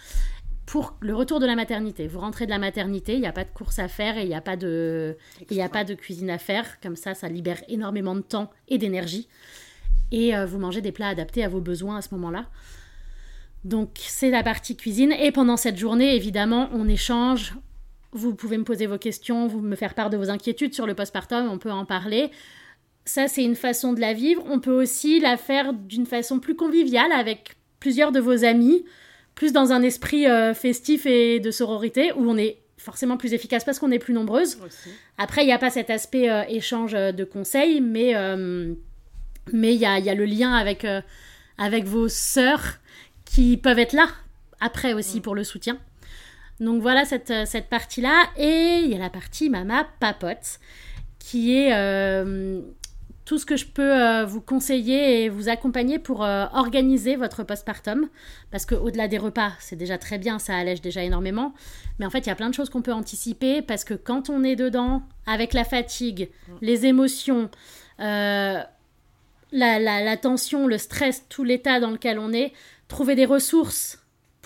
pour 0.71 0.95
le 1.01 1.17
retour 1.17 1.41
de 1.41 1.47
la 1.47 1.57
maternité. 1.57 2.07
Vous 2.07 2.21
rentrez 2.21 2.47
de 2.47 2.51
la 2.51 2.61
maternité, 2.61 3.15
il 3.15 3.21
n'y 3.21 3.27
a 3.27 3.33
pas 3.33 3.43
de 3.43 3.51
course 3.51 3.81
à 3.81 3.89
faire 3.89 4.17
et 4.17 4.23
il 4.23 4.29
n'y 4.29 4.37
a, 4.37 4.41
pas 4.41 4.55
de... 4.55 5.17
il 5.51 5.61
a 5.61 5.69
pas 5.69 5.83
de 5.83 5.95
cuisine 5.95 6.31
à 6.31 6.39
faire. 6.39 6.79
Comme 6.81 6.95
ça, 6.95 7.13
ça 7.13 7.29
libère 7.29 7.61
énormément 7.67 8.15
de 8.15 8.21
temps 8.21 8.53
et 8.69 8.79
d'énergie. 8.79 9.27
Et 10.13 10.37
euh, 10.37 10.47
vous 10.47 10.59
mangez 10.59 10.81
des 10.81 10.93
plats 10.93 11.09
adaptés 11.09 11.43
à 11.43 11.49
vos 11.49 11.61
besoins 11.61 11.97
à 11.97 12.03
ce 12.03 12.15
moment-là. 12.15 12.47
Donc 13.65 13.97
c'est 13.97 14.31
la 14.31 14.45
partie 14.45 14.77
cuisine. 14.77 15.11
Et 15.11 15.33
pendant 15.33 15.57
cette 15.57 15.77
journée, 15.77 16.15
évidemment, 16.15 16.69
on 16.73 16.87
échange. 16.87 17.57
Vous 18.13 18.37
pouvez 18.37 18.57
me 18.57 18.63
poser 18.63 18.87
vos 18.87 18.99
questions, 18.99 19.49
vous 19.49 19.61
me 19.61 19.75
faire 19.75 19.95
part 19.95 20.09
de 20.09 20.17
vos 20.17 20.31
inquiétudes 20.31 20.75
sur 20.75 20.87
le 20.87 20.95
postpartum, 20.95 21.49
on 21.51 21.59
peut 21.59 21.73
en 21.73 21.85
parler. 21.85 22.31
Ça, 23.05 23.27
c'est 23.27 23.43
une 23.43 23.57
façon 23.57 23.93
de 23.93 24.01
la 24.01 24.13
vivre. 24.13 24.45
On 24.49 24.61
peut 24.61 24.81
aussi 24.81 25.19
la 25.19 25.37
faire 25.37 25.73
d'une 25.73 26.07
façon 26.07 26.39
plus 26.39 26.55
conviviale 26.55 27.11
avec 27.11 27.57
plusieurs 27.81 28.13
de 28.13 28.21
vos 28.21 28.45
amis, 28.45 28.85
plus 29.41 29.55
dans 29.55 29.73
un 29.73 29.81
esprit 29.81 30.27
euh, 30.27 30.53
festif 30.53 31.07
et 31.07 31.41
de 31.41 31.51
sororité, 31.51 32.13
où 32.13 32.31
on 32.31 32.37
est 32.37 32.59
forcément 32.77 33.17
plus 33.17 33.33
efficace 33.33 33.65
parce 33.65 33.79
qu'on 33.79 33.91
est 33.91 33.99
plus 33.99 34.13
nombreuses. 34.13 34.59
Après, 35.17 35.45
il 35.45 35.47
n'y 35.47 35.53
a 35.55 35.59
pas 35.59 35.71
cet 35.71 35.89
aspect 35.89 36.29
euh, 36.31 36.43
échange 36.47 36.93
de 36.93 37.25
conseils, 37.25 37.81
mais 37.81 38.15
euh, 38.15 38.75
mais 39.51 39.75
il 39.75 39.81
y 39.81 39.87
a, 39.87 39.99
y 39.99 40.11
a, 40.11 40.15
le 40.15 40.27
lien 40.27 40.53
avec, 40.53 40.87
avec 41.57 41.85
vos 41.85 42.11
sœurs 42.11 42.81
qui 43.25 43.57
peuvent 43.57 43.79
être 43.79 43.95
là 43.95 44.09
après 44.61 44.93
aussi 44.93 45.21
mm. 45.21 45.23
pour 45.23 45.35
le 45.35 45.43
soutien. 45.43 45.79
Donc 46.61 46.83
voilà 46.83 47.07
cette, 47.07 47.33
cette 47.47 47.71
partie-là. 47.71 48.27
Et 48.37 48.83
il 48.85 48.91
y 48.91 48.95
a 48.95 48.99
la 48.99 49.09
partie 49.09 49.49
Mama 49.49 49.87
Papote, 50.01 50.61
qui 51.19 51.57
est 51.57 51.73
tout 53.31 53.39
ce 53.39 53.47
que 53.47 53.57
je 53.57 53.67
peux 53.67 53.97
euh, 53.97 54.25
vous 54.25 54.41
conseiller 54.41 55.23
et 55.23 55.29
vous 55.29 55.49
accompagner 55.49 56.01
pour 56.01 56.25
euh, 56.25 56.47
organiser 56.53 57.15
votre 57.15 57.45
postpartum. 57.45 58.09
Parce 58.51 58.67
qu'au-delà 58.67 59.07
des 59.07 59.19
repas, 59.19 59.53
c'est 59.61 59.77
déjà 59.77 59.99
très 59.99 60.19
bien, 60.19 60.41
ça 60.41 60.57
allège 60.57 60.81
déjà 60.81 61.05
énormément. 61.05 61.55
Mais 62.01 62.07
en 62.07 62.11
fait, 62.11 62.19
il 62.19 62.27
y 62.27 62.31
a 62.31 62.35
plein 62.35 62.49
de 62.49 62.55
choses 62.55 62.71
qu'on 62.71 62.83
peut 62.83 62.93
anticiper 62.93 63.63
parce 63.63 63.85
que 63.85 63.95
quand 63.95 64.31
on 64.31 64.43
est 64.43 64.57
dedans, 64.57 65.05
avec 65.27 65.53
la 65.53 65.63
fatigue, 65.63 66.29
les 66.61 66.87
émotions, 66.87 67.51
euh, 68.01 68.61
la, 69.53 69.79
la 69.79 70.17
tension, 70.17 70.67
le 70.67 70.77
stress, 70.77 71.25
tout 71.29 71.45
l'état 71.45 71.79
dans 71.79 71.93
lequel 71.93 72.19
on 72.19 72.33
est, 72.33 72.53
trouver 72.89 73.15
des 73.15 73.27
ressources 73.27 74.00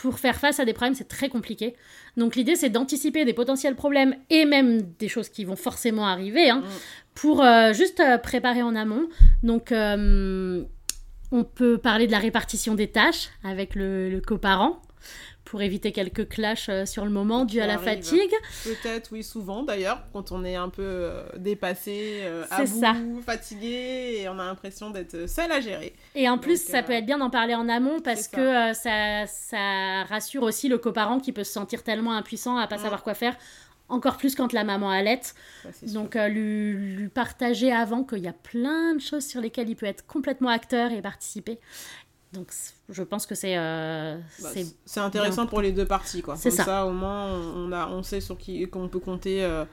pour 0.04 0.18
faire 0.18 0.36
face 0.36 0.60
à 0.60 0.66
des 0.66 0.74
problèmes, 0.74 0.94
c'est 0.94 1.08
très 1.08 1.30
compliqué. 1.30 1.74
Donc 2.18 2.36
l'idée, 2.36 2.56
c'est 2.56 2.68
d'anticiper 2.68 3.24
des 3.24 3.32
potentiels 3.32 3.74
problèmes 3.74 4.14
et 4.28 4.44
même 4.44 4.82
des 4.98 5.08
choses 5.08 5.30
qui 5.30 5.46
vont 5.46 5.56
forcément 5.56 6.06
arriver 6.06 6.50
hein, 6.50 6.58
mm. 6.58 6.64
pour 7.14 7.42
euh, 7.42 7.72
juste 7.72 8.00
euh, 8.00 8.18
préparer 8.18 8.60
en 8.60 8.76
amont. 8.76 9.08
Donc 9.42 9.72
euh, 9.72 10.62
on 11.32 11.42
peut 11.42 11.78
parler 11.78 12.06
de 12.06 12.12
la 12.12 12.18
répartition 12.18 12.74
des 12.74 12.88
tâches 12.88 13.30
avec 13.44 13.74
le, 13.74 14.10
le 14.10 14.20
coparent 14.20 14.82
pour 15.44 15.62
éviter 15.62 15.92
quelques 15.92 16.28
clashs 16.28 16.68
euh, 16.68 16.86
sur 16.86 17.04
le 17.04 17.10
moment 17.10 17.44
dû 17.44 17.60
à 17.60 17.66
la 17.66 17.78
fatigue. 17.78 18.32
Peut-être, 18.64 19.10
oui, 19.12 19.22
souvent 19.22 19.62
d'ailleurs, 19.62 20.02
quand 20.12 20.32
on 20.32 20.44
est 20.44 20.56
un 20.56 20.68
peu 20.68 20.82
euh, 20.82 21.22
dépassé, 21.36 22.20
euh, 22.22 22.44
à 22.50 22.64
bout, 22.64 23.22
fatigué, 23.24 24.20
et 24.20 24.28
on 24.28 24.38
a 24.38 24.44
l'impression 24.44 24.90
d'être 24.90 25.28
seul 25.28 25.52
à 25.52 25.60
gérer. 25.60 25.94
Et 26.14 26.28
en 26.28 26.38
plus, 26.38 26.60
ça 26.62 26.82
peut 26.82 26.92
être 26.92 27.06
bien 27.06 27.18
d'en 27.18 27.30
parler 27.30 27.54
en 27.54 27.68
amont 27.68 28.00
parce 28.00 28.28
que 28.28 28.72
ça, 28.72 29.26
ça 29.26 30.04
rassure 30.04 30.42
aussi 30.42 30.68
le 30.68 30.78
coparent 30.78 31.20
qui 31.20 31.32
peut 31.32 31.44
se 31.44 31.52
sentir 31.52 31.82
tellement 31.82 32.12
impuissant 32.12 32.56
à 32.56 32.66
pas 32.66 32.78
savoir 32.78 33.02
quoi 33.02 33.14
faire 33.14 33.36
encore 33.90 34.16
plus 34.16 34.34
quand 34.34 34.54
la 34.54 34.64
maman 34.64 34.90
allait. 34.90 35.20
Donc 35.82 36.14
lui, 36.14 36.72
lui, 36.72 37.08
partager 37.08 37.70
avant 37.70 38.02
qu'il 38.02 38.20
y 38.20 38.28
a 38.28 38.32
plein 38.32 38.94
de 38.94 39.00
choses 39.00 39.26
sur 39.26 39.42
lesquelles 39.42 39.68
il 39.68 39.76
peut 39.76 39.86
être 39.86 40.06
complètement 40.06 40.48
acteur 40.48 40.90
et 40.90 41.02
participer. 41.02 41.58
Donc 42.34 42.48
je 42.88 43.02
pense 43.02 43.26
que 43.26 43.34
c'est 43.34 43.56
euh, 43.56 44.18
bah, 44.42 44.50
c'est 44.84 45.00
intéressant 45.00 45.46
pour 45.46 45.60
les 45.60 45.72
deux 45.72 45.86
parties 45.86 46.20
quoi. 46.20 46.36
C'est 46.36 46.50
ça. 46.50 46.84
au 46.84 46.92
moins 46.92 47.32
on 47.32 47.72
a 47.72 47.88
on 47.88 48.02
sait 48.02 48.20
sur 48.20 48.36
qui 48.36 48.68
qu'on 48.68 48.88
peut 48.88 48.98
compter 48.98 49.44
euh, 49.44 49.64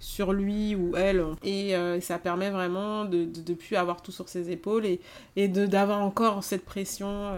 sur 0.00 0.32
lui 0.32 0.74
ou 0.74 0.96
elle 0.96 1.24
et 1.42 1.74
euh, 1.74 2.00
ça 2.00 2.18
permet 2.18 2.50
vraiment 2.50 3.04
de, 3.04 3.24
de, 3.24 3.54
plus 3.54 3.76
avoir 3.76 4.02
tout 4.02 4.12
sur 4.12 4.28
ses 4.28 4.50
épaules 4.50 4.84
et, 4.84 5.00
et 5.36 5.48
de 5.48 5.66
d'avoir 5.66 6.02
encore 6.02 6.44
cette 6.44 6.64
pression. 6.64 7.32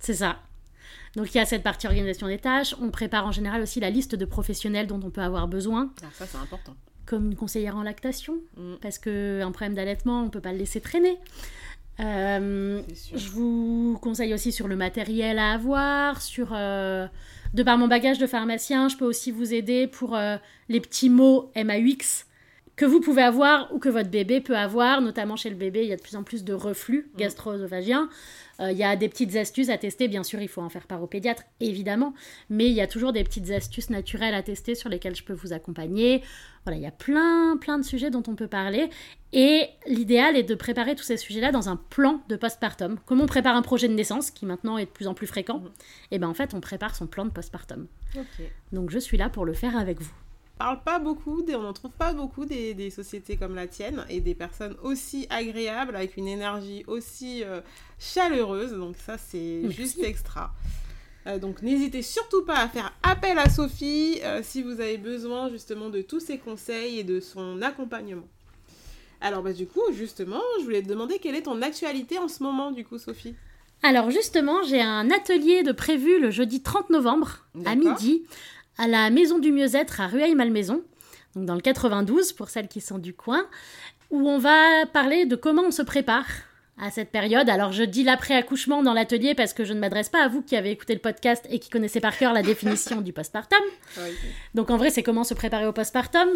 C'est 0.00 0.14
ça. 0.14 0.36
Donc 1.16 1.34
il 1.34 1.38
y 1.38 1.40
a 1.40 1.46
cette 1.46 1.62
partie 1.62 1.86
organisation 1.86 2.26
des 2.26 2.38
tâches. 2.38 2.74
On 2.80 2.90
prépare 2.90 3.26
en 3.26 3.32
général 3.32 3.62
aussi 3.62 3.80
la 3.80 3.90
liste 3.90 4.14
de 4.14 4.24
professionnels 4.24 4.86
dont 4.86 5.00
on 5.02 5.10
peut 5.10 5.20
avoir 5.20 5.48
besoin. 5.48 5.92
Ah, 6.02 6.06
ça 6.12 6.26
c'est 6.26 6.38
important. 6.38 6.74
Comme 7.04 7.26
une 7.26 7.36
conseillère 7.36 7.76
en 7.76 7.82
lactation, 7.82 8.36
mm. 8.56 8.74
parce 8.80 8.98
qu'un 8.98 9.50
problème 9.50 9.74
d'allaitement, 9.74 10.20
on 10.20 10.24
ne 10.26 10.30
peut 10.30 10.40
pas 10.40 10.52
le 10.52 10.58
laisser 10.58 10.80
traîner. 10.80 11.18
Euh, 12.02 12.82
je 13.14 13.28
vous 13.28 13.98
conseille 14.02 14.34
aussi 14.34 14.52
sur 14.52 14.68
le 14.68 14.76
matériel 14.76 15.38
à 15.38 15.52
avoir, 15.52 16.20
sur... 16.20 16.52
Euh, 16.52 17.06
de 17.54 17.62
par 17.62 17.76
mon 17.76 17.86
bagage 17.86 18.18
de 18.18 18.26
pharmacien, 18.26 18.88
je 18.88 18.96
peux 18.96 19.04
aussi 19.04 19.30
vous 19.30 19.52
aider 19.52 19.86
pour 19.86 20.16
euh, 20.16 20.36
les 20.70 20.80
petits 20.80 21.10
mots 21.10 21.50
MAUX 21.54 22.24
que 22.76 22.84
vous 22.84 23.00
pouvez 23.00 23.22
avoir 23.22 23.72
ou 23.74 23.78
que 23.78 23.88
votre 23.88 24.10
bébé 24.10 24.40
peut 24.40 24.56
avoir, 24.56 25.00
notamment 25.00 25.36
chez 25.36 25.50
le 25.50 25.56
bébé, 25.56 25.82
il 25.82 25.88
y 25.88 25.92
a 25.92 25.96
de 25.96 26.02
plus 26.02 26.16
en 26.16 26.22
plus 26.22 26.42
de 26.42 26.54
reflux 26.54 27.10
mm. 27.14 27.18
gastro-œsophagien. 27.18 28.08
Euh, 28.60 28.72
il 28.72 28.78
y 28.78 28.84
a 28.84 28.96
des 28.96 29.08
petites 29.08 29.36
astuces 29.36 29.68
à 29.68 29.78
tester, 29.78 30.08
bien 30.08 30.22
sûr, 30.22 30.40
il 30.40 30.48
faut 30.48 30.62
en 30.62 30.68
faire 30.68 30.86
part 30.86 31.02
au 31.02 31.06
pédiatre, 31.06 31.42
évidemment, 31.60 32.14
mais 32.48 32.66
il 32.66 32.72
y 32.72 32.80
a 32.80 32.86
toujours 32.86 33.12
des 33.12 33.24
petites 33.24 33.50
astuces 33.50 33.90
naturelles 33.90 34.34
à 34.34 34.42
tester 34.42 34.74
sur 34.74 34.88
lesquelles 34.88 35.16
je 35.16 35.24
peux 35.24 35.32
vous 35.32 35.52
accompagner. 35.52 36.22
Voilà, 36.64 36.78
il 36.78 36.82
y 36.82 36.86
a 36.86 36.92
plein, 36.92 37.56
plein 37.56 37.78
de 37.78 37.84
sujets 37.84 38.10
dont 38.10 38.22
on 38.28 38.36
peut 38.36 38.46
parler. 38.46 38.88
Et 39.32 39.68
l'idéal 39.86 40.36
est 40.36 40.42
de 40.42 40.54
préparer 40.54 40.94
tous 40.94 41.02
ces 41.02 41.16
sujets-là 41.16 41.50
dans 41.50 41.68
un 41.68 41.76
plan 41.76 42.22
de 42.28 42.36
postpartum. 42.36 42.98
Comment 43.04 43.24
on 43.24 43.26
prépare 43.26 43.56
un 43.56 43.62
projet 43.62 43.88
de 43.88 43.94
naissance, 43.94 44.30
qui 44.30 44.46
maintenant 44.46 44.78
est 44.78 44.86
de 44.86 44.90
plus 44.90 45.08
en 45.08 45.14
plus 45.14 45.26
fréquent 45.26 45.58
mm. 45.58 45.66
Et 45.66 45.68
eh 46.12 46.18
bien 46.18 46.28
en 46.28 46.34
fait, 46.34 46.54
on 46.54 46.60
prépare 46.60 46.94
son 46.94 47.06
plan 47.06 47.24
de 47.24 47.30
postpartum. 47.30 47.86
Donc 48.72 48.90
je 48.90 48.98
suis 48.98 49.16
là 49.16 49.28
pour 49.28 49.44
le 49.44 49.54
faire 49.54 49.76
avec 49.76 50.00
vous 50.00 50.12
parle 50.62 50.82
pas 50.84 51.00
beaucoup, 51.00 51.44
on 51.56 51.60
n'en 51.60 51.72
trouve 51.72 51.90
pas 51.90 52.12
beaucoup 52.12 52.44
des, 52.44 52.90
sociétés 52.90 53.36
comme 53.36 53.56
la 53.56 53.66
tienne 53.66 54.06
et 54.08 54.20
des 54.20 54.36
personnes 54.36 54.76
aussi 54.84 55.26
agréables, 55.28 55.96
avec 55.96 56.16
une 56.16 56.28
énergie 56.28 56.84
aussi 56.86 57.42
euh, 57.42 57.60
chaleureuse. 57.98 58.70
Donc 58.72 58.94
ça, 58.96 59.18
c'est 59.18 59.68
juste 59.70 59.98
extra. 60.04 60.52
Euh, 61.26 61.40
donc 61.40 61.62
n'hésitez 61.62 62.02
surtout 62.02 62.44
pas 62.44 62.58
à 62.58 62.68
faire 62.68 62.92
appel 63.02 63.38
à 63.38 63.50
Sophie 63.50 64.20
euh, 64.22 64.40
si 64.44 64.62
vous 64.62 64.80
avez 64.80 64.98
besoin 64.98 65.50
justement 65.50 65.88
de 65.88 66.00
tous 66.00 66.20
ses 66.20 66.38
conseils 66.38 67.00
et 67.00 67.04
de 67.04 67.18
son 67.18 67.60
accompagnement. 67.60 68.28
Alors 69.20 69.42
bah, 69.42 69.52
du 69.52 69.66
coup, 69.66 69.92
justement, 69.92 70.42
je 70.60 70.64
voulais 70.64 70.82
te 70.82 70.88
demander 70.88 71.18
quelle 71.18 71.34
est 71.34 71.42
ton 71.42 71.60
actualité 71.60 72.18
en 72.18 72.28
ce 72.28 72.40
moment, 72.40 72.70
du 72.70 72.84
coup, 72.84 72.98
Sophie? 72.98 73.34
Alors 73.82 74.12
justement, 74.12 74.62
j'ai 74.62 74.80
un 74.80 75.10
atelier 75.10 75.64
de 75.64 75.72
prévu 75.72 76.20
le 76.20 76.30
jeudi 76.30 76.62
30 76.62 76.90
novembre 76.90 77.46
à 77.64 77.74
midi 77.74 78.22
à 78.78 78.88
la 78.88 79.10
Maison 79.10 79.38
du 79.38 79.52
Mieux-être 79.52 80.00
à 80.00 80.06
Rueil-Malmaison, 80.06 80.82
donc 81.34 81.46
dans 81.46 81.54
le 81.54 81.60
92 81.60 82.32
pour 82.32 82.50
celles 82.50 82.68
qui 82.68 82.80
sont 82.80 82.98
du 82.98 83.14
coin, 83.14 83.46
où 84.10 84.28
on 84.28 84.38
va 84.38 84.86
parler 84.92 85.26
de 85.26 85.36
comment 85.36 85.62
on 85.62 85.70
se 85.70 85.82
prépare 85.82 86.26
à 86.78 86.90
cette 86.90 87.10
période. 87.10 87.48
Alors 87.48 87.72
je 87.72 87.82
dis 87.82 88.02
l'après-accouchement 88.02 88.82
dans 88.82 88.94
l'atelier 88.94 89.34
parce 89.34 89.52
que 89.52 89.64
je 89.64 89.72
ne 89.72 89.78
m'adresse 89.80 90.08
pas 90.08 90.24
à 90.24 90.28
vous 90.28 90.42
qui 90.42 90.56
avez 90.56 90.70
écouté 90.70 90.94
le 90.94 91.00
podcast 91.00 91.46
et 91.50 91.58
qui 91.58 91.70
connaissez 91.70 92.00
par 92.00 92.16
cœur 92.16 92.32
la 92.32 92.42
définition 92.42 93.00
du 93.00 93.12
postpartum. 93.12 93.60
Donc 94.54 94.70
en 94.70 94.76
vrai 94.76 94.90
c'est 94.90 95.02
comment 95.02 95.24
se 95.24 95.34
préparer 95.34 95.66
au 95.66 95.72
postpartum, 95.72 96.28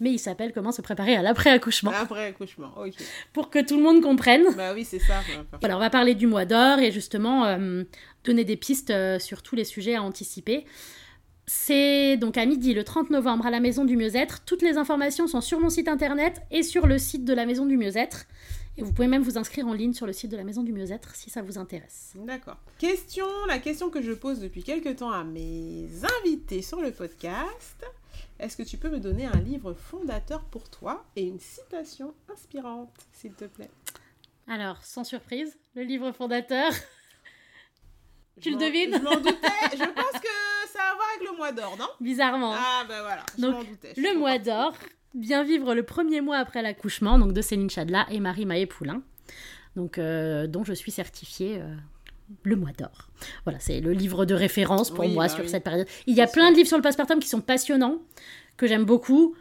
mais 0.00 0.10
il 0.10 0.18
s'appelle 0.18 0.52
comment 0.52 0.72
se 0.72 0.80
préparer 0.80 1.14
à 1.14 1.22
l'après-accouchement. 1.22 1.90
L'après-accouchement, 1.90 2.72
ok. 2.78 2.94
Pour 3.32 3.50
que 3.50 3.58
tout 3.64 3.76
le 3.76 3.82
monde 3.82 4.02
comprenne. 4.02 4.44
Bah 4.56 4.72
oui, 4.74 4.84
c'est 4.84 4.98
ça. 4.98 5.20
Voilà, 5.60 5.76
on 5.76 5.80
va 5.80 5.90
parler 5.90 6.14
du 6.14 6.26
mois 6.26 6.46
d'or 6.46 6.78
et 6.78 6.90
justement 6.90 7.44
euh, 7.44 7.84
donner 8.24 8.44
des 8.44 8.56
pistes 8.56 8.90
euh, 8.90 9.18
sur 9.18 9.42
tous 9.42 9.56
les 9.56 9.64
sujets 9.64 9.96
à 9.96 10.02
anticiper. 10.02 10.64
C'est 11.52 12.16
donc 12.16 12.38
à 12.38 12.46
midi 12.46 12.74
le 12.74 12.84
30 12.84 13.10
novembre 13.10 13.44
à 13.44 13.50
la 13.50 13.58
Maison 13.58 13.84
du 13.84 13.96
Mieux-être. 13.96 14.44
Toutes 14.44 14.62
les 14.62 14.76
informations 14.76 15.26
sont 15.26 15.40
sur 15.40 15.58
mon 15.58 15.68
site 15.68 15.88
internet 15.88 16.40
et 16.52 16.62
sur 16.62 16.86
le 16.86 16.96
site 16.96 17.24
de 17.24 17.34
la 17.34 17.44
Maison 17.44 17.66
du 17.66 17.76
Mieux-être. 17.76 18.26
Et 18.78 18.84
vous 18.84 18.92
pouvez 18.92 19.08
même 19.08 19.24
vous 19.24 19.36
inscrire 19.36 19.66
en 19.66 19.72
ligne 19.72 19.92
sur 19.92 20.06
le 20.06 20.12
site 20.12 20.30
de 20.30 20.36
la 20.36 20.44
Maison 20.44 20.62
du 20.62 20.72
Mieux-être 20.72 21.16
si 21.16 21.28
ça 21.28 21.42
vous 21.42 21.58
intéresse. 21.58 22.12
D'accord. 22.14 22.58
Question, 22.78 23.26
la 23.48 23.58
question 23.58 23.90
que 23.90 24.00
je 24.00 24.12
pose 24.12 24.38
depuis 24.38 24.62
quelques 24.62 24.94
temps 24.94 25.10
à 25.10 25.24
mes 25.24 25.88
invités 26.20 26.62
sur 26.62 26.80
le 26.80 26.92
podcast. 26.92 27.84
Est-ce 28.38 28.56
que 28.56 28.62
tu 28.62 28.76
peux 28.76 28.88
me 28.88 29.00
donner 29.00 29.26
un 29.26 29.40
livre 29.40 29.74
fondateur 29.74 30.44
pour 30.44 30.70
toi 30.70 31.04
et 31.16 31.24
une 31.24 31.40
citation 31.40 32.14
inspirante, 32.32 32.94
s'il 33.12 33.32
te 33.32 33.46
plaît? 33.46 33.70
Alors, 34.46 34.84
sans 34.84 35.02
surprise, 35.02 35.58
le 35.74 35.82
livre 35.82 36.12
fondateur. 36.12 36.70
tu 38.40 38.50
le 38.50 38.56
devines? 38.56 38.94
Je 38.94 39.02
m'en 39.02 39.16
doutais. 39.16 39.48
je 39.72 39.78
pense 39.78 40.20
que 40.22 40.49
ça 40.72 40.78
a 40.82 40.92
à 40.92 40.94
voir 40.94 41.06
avec 41.16 41.28
le 41.30 41.36
mois 41.36 41.52
d'or, 41.52 41.76
non? 41.78 41.88
Bizarrement. 42.00 42.54
Ah 42.54 42.84
ben 42.88 43.02
voilà, 43.02 43.24
je 43.36 43.68
doutais. 43.68 43.94
le 43.96 44.18
mois 44.18 44.38
d'or, 44.38 44.74
bien 45.14 45.42
vivre 45.42 45.74
le 45.74 45.82
premier 45.82 46.20
mois 46.20 46.36
après 46.38 46.62
l'accouchement, 46.62 47.18
donc 47.18 47.32
de 47.32 47.42
Céline 47.42 47.70
Chadla 47.70 48.06
et 48.10 48.20
Marie 48.20 48.46
Maé-Poulain, 48.46 49.02
donc 49.76 49.98
euh, 49.98 50.46
dont 50.46 50.64
je 50.64 50.72
suis 50.72 50.90
certifiée. 50.90 51.58
Euh, 51.60 51.74
le 52.44 52.54
mois 52.54 52.70
d'or. 52.78 53.08
Voilà, 53.44 53.58
c'est 53.58 53.80
le 53.80 53.92
livre 53.92 54.24
de 54.24 54.34
référence 54.34 54.90
pour 54.90 55.08
moi 55.08 55.26
bah 55.26 55.34
sur 55.34 55.48
cette 55.48 55.64
période. 55.64 55.88
Il 56.06 56.14
y 56.14 56.20
a 56.20 56.28
plein 56.28 56.52
de 56.52 56.56
livres 56.56 56.68
sur 56.68 56.76
le 56.76 56.82
postpartum 56.82 57.18
qui 57.18 57.28
sont 57.28 57.40
passionnants, 57.40 57.96
que 58.56 58.68
j'aime 58.68 58.84
beaucoup. 58.84 59.34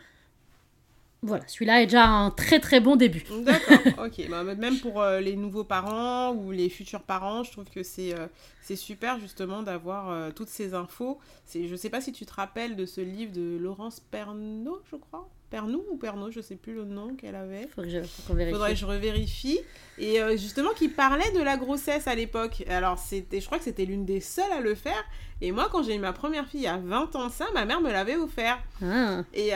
Voilà, 1.22 1.44
celui-là 1.48 1.82
est 1.82 1.88
déjà 1.88 2.06
un 2.06 2.32
très 2.32 2.60
très 2.60 2.80
bon 2.80 2.96
début. 2.96 3.26
D'accord, 3.44 4.06
ok. 4.06 4.30
Bah, 4.30 4.44
même 4.44 4.80
pour 4.80 5.02
euh, 5.02 5.20
les 5.20 5.36
nouveaux 5.36 5.66
parents 5.66 6.34
ou 6.34 6.52
les 6.52 6.70
futurs 6.70 7.02
parents, 7.02 7.44
je 7.44 7.52
trouve 7.52 7.66
que 7.66 7.84
c'est 7.84 8.14
euh, 8.14 8.28
c'est 8.62 8.78
super 8.78 9.20
justement 9.20 9.62
d'avoir 9.62 10.10
euh, 10.10 10.30
toutes 10.34 10.48
ces 10.48 10.74
infos. 10.74 11.20
Je 11.54 11.60
ne 11.60 11.76
sais 11.76 11.90
pas 11.90 12.00
si 12.00 12.14
tu 12.14 12.26
te 12.26 12.34
rappelles 12.34 12.78
de 12.78 12.86
ce 12.86 13.02
livre 13.02 13.34
de 13.34 13.58
Laurence 13.60 14.00
Pernaud, 14.00 14.82
je 14.90 14.96
crois. 14.96 15.28
Pernou 15.50 15.84
ou 15.90 15.98
Pernod, 15.98 16.32
je 16.32 16.42
sais 16.42 16.56
plus 16.56 16.76
le 16.76 16.86
nom 16.86 17.16
qu'elle 17.16 17.34
avait. 17.34 17.68
Faudrait 17.74 17.92
que 17.92 18.04
je, 18.04 18.52
Faudrait 18.52 18.74
que 18.74 18.78
je 18.78 18.86
revérifie. 18.86 19.60
Et 19.98 20.20
justement, 20.38 20.70
qui 20.76 20.90
parlait 20.90 21.32
de 21.32 21.42
la 21.42 21.58
grossesse 21.58 22.08
à 22.08 22.14
l'époque. 22.14 22.64
Alors, 22.70 23.00
c'était, 23.00 23.42
je 23.42 23.48
crois 23.48 23.58
que 23.58 23.64
c'était 23.64 23.86
l'une 23.86 24.06
des 24.06 24.20
seules 24.20 24.52
à 24.52 24.62
le 24.62 24.76
faire. 24.76 25.04
Et 25.42 25.52
moi, 25.52 25.68
quand 25.72 25.82
j'ai 25.82 25.96
eu 25.96 26.00
ma 26.00 26.14
première 26.14 26.48
fille 26.48 26.68
a 26.68 26.78
20 26.78 27.16
ans 27.16 27.30
ça, 27.30 27.48
ma 27.56 27.66
mère 27.66 27.82
me 27.82 27.92
l'avait 27.92 28.16
offert. 28.16 28.60
Ah. 28.84 29.24
Et, 29.34 29.52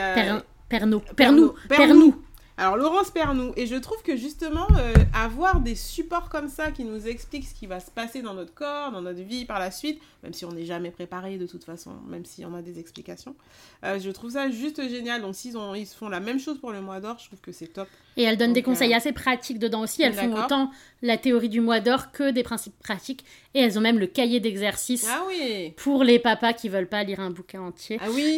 Pernou. 0.74 1.00
Pernou. 1.14 1.54
Pernou. 1.68 2.14
Alors 2.56 2.76
Laurence 2.76 3.10
Pernou, 3.10 3.52
et 3.56 3.66
je 3.66 3.74
trouve 3.74 4.00
que 4.02 4.16
justement 4.16 4.68
euh, 4.78 4.94
avoir 5.12 5.60
des 5.60 5.74
supports 5.74 6.28
comme 6.28 6.48
ça 6.48 6.70
qui 6.70 6.84
nous 6.84 7.08
expliquent 7.08 7.48
ce 7.48 7.54
qui 7.54 7.66
va 7.66 7.80
se 7.80 7.90
passer 7.90 8.22
dans 8.22 8.32
notre 8.32 8.54
corps, 8.54 8.92
dans 8.92 9.02
notre 9.02 9.22
vie 9.22 9.44
par 9.44 9.58
la 9.58 9.72
suite, 9.72 10.00
même 10.22 10.32
si 10.32 10.44
on 10.44 10.52
n'est 10.52 10.64
jamais 10.64 10.92
préparé 10.92 11.36
de 11.36 11.48
toute 11.48 11.64
façon, 11.64 11.90
même 12.06 12.24
si 12.24 12.44
on 12.44 12.54
a 12.54 12.62
des 12.62 12.78
explications, 12.78 13.34
euh, 13.82 13.98
je 13.98 14.08
trouve 14.10 14.30
ça 14.30 14.50
juste 14.50 14.80
génial. 14.88 15.20
Donc 15.20 15.34
s'ils 15.34 15.58
ont, 15.58 15.74
ils 15.74 15.86
font 15.86 16.08
la 16.08 16.20
même 16.20 16.38
chose 16.38 16.58
pour 16.60 16.70
le 16.70 16.80
mois 16.80 17.00
d'or, 17.00 17.16
je 17.18 17.26
trouve 17.26 17.40
que 17.40 17.50
c'est 17.50 17.66
top. 17.66 17.88
Et 18.16 18.22
elles 18.22 18.36
donnent 18.36 18.52
des 18.52 18.62
conseils 18.62 18.94
euh, 18.94 18.98
assez 18.98 19.10
pratiques 19.10 19.58
dedans 19.58 19.82
aussi. 19.82 20.02
Elles 20.02 20.14
font 20.14 20.32
autant 20.34 20.70
la 21.02 21.18
théorie 21.18 21.48
du 21.48 21.60
mois 21.60 21.80
d'or 21.80 22.12
que 22.12 22.30
des 22.30 22.44
principes 22.44 22.78
pratiques. 22.78 23.24
Et 23.54 23.60
elles 23.60 23.78
ont 23.78 23.80
même 23.82 23.98
le 23.98 24.06
cahier 24.06 24.38
d'exercice 24.40 25.06
ah 25.10 25.22
oui. 25.26 25.72
pour 25.76 26.04
les 26.04 26.18
papas 26.18 26.52
qui 26.52 26.68
veulent 26.68 26.88
pas 26.88 27.02
lire 27.02 27.20
un 27.20 27.30
bouquin 27.30 27.60
entier. 27.60 27.98
Ah 28.00 28.08
oui 28.12 28.36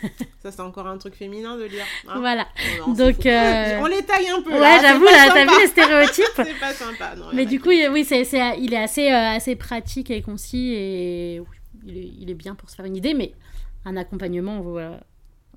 Ça, 0.42 0.52
c'est 0.52 0.60
encore 0.60 0.86
un 0.86 0.98
truc 0.98 1.14
féminin 1.14 1.56
de 1.56 1.64
lire. 1.64 1.84
Hein. 2.06 2.20
voilà. 2.20 2.46
Donc, 2.86 3.26
euh, 3.58 3.80
on 3.80 3.86
les 3.86 4.02
taille 4.02 4.28
un 4.28 4.40
peu. 4.42 4.52
Ouais, 4.52 4.78
j'avoue, 4.80 5.04
là, 5.04 5.30
t'as 5.32 5.44
vu 5.44 5.60
les 5.60 5.66
stéréotypes 5.66 6.24
C'est 6.36 6.60
pas 6.60 6.72
sympa. 6.72 7.14
Non, 7.16 7.26
Mais 7.32 7.46
du 7.46 7.60
coup, 7.60 7.70
oui, 7.70 8.04
c'est, 8.04 8.22
il 8.58 8.74
est 8.74 8.82
assez, 8.82 9.10
euh, 9.10 9.36
assez 9.36 9.56
pratique 9.56 10.10
et 10.10 10.22
concis 10.22 10.74
et 10.74 11.42
il, 11.86 11.98
est, 11.98 12.10
il, 12.20 12.30
est, 12.30 12.34
bien 12.34 12.54
pour 12.54 12.70
se 12.70 12.76
faire 12.76 12.84
une 12.84 12.96
idée, 12.96 13.14
mais 13.14 13.32
un 13.84 13.96
accompagnement, 13.96 14.60
voilà 14.60 15.00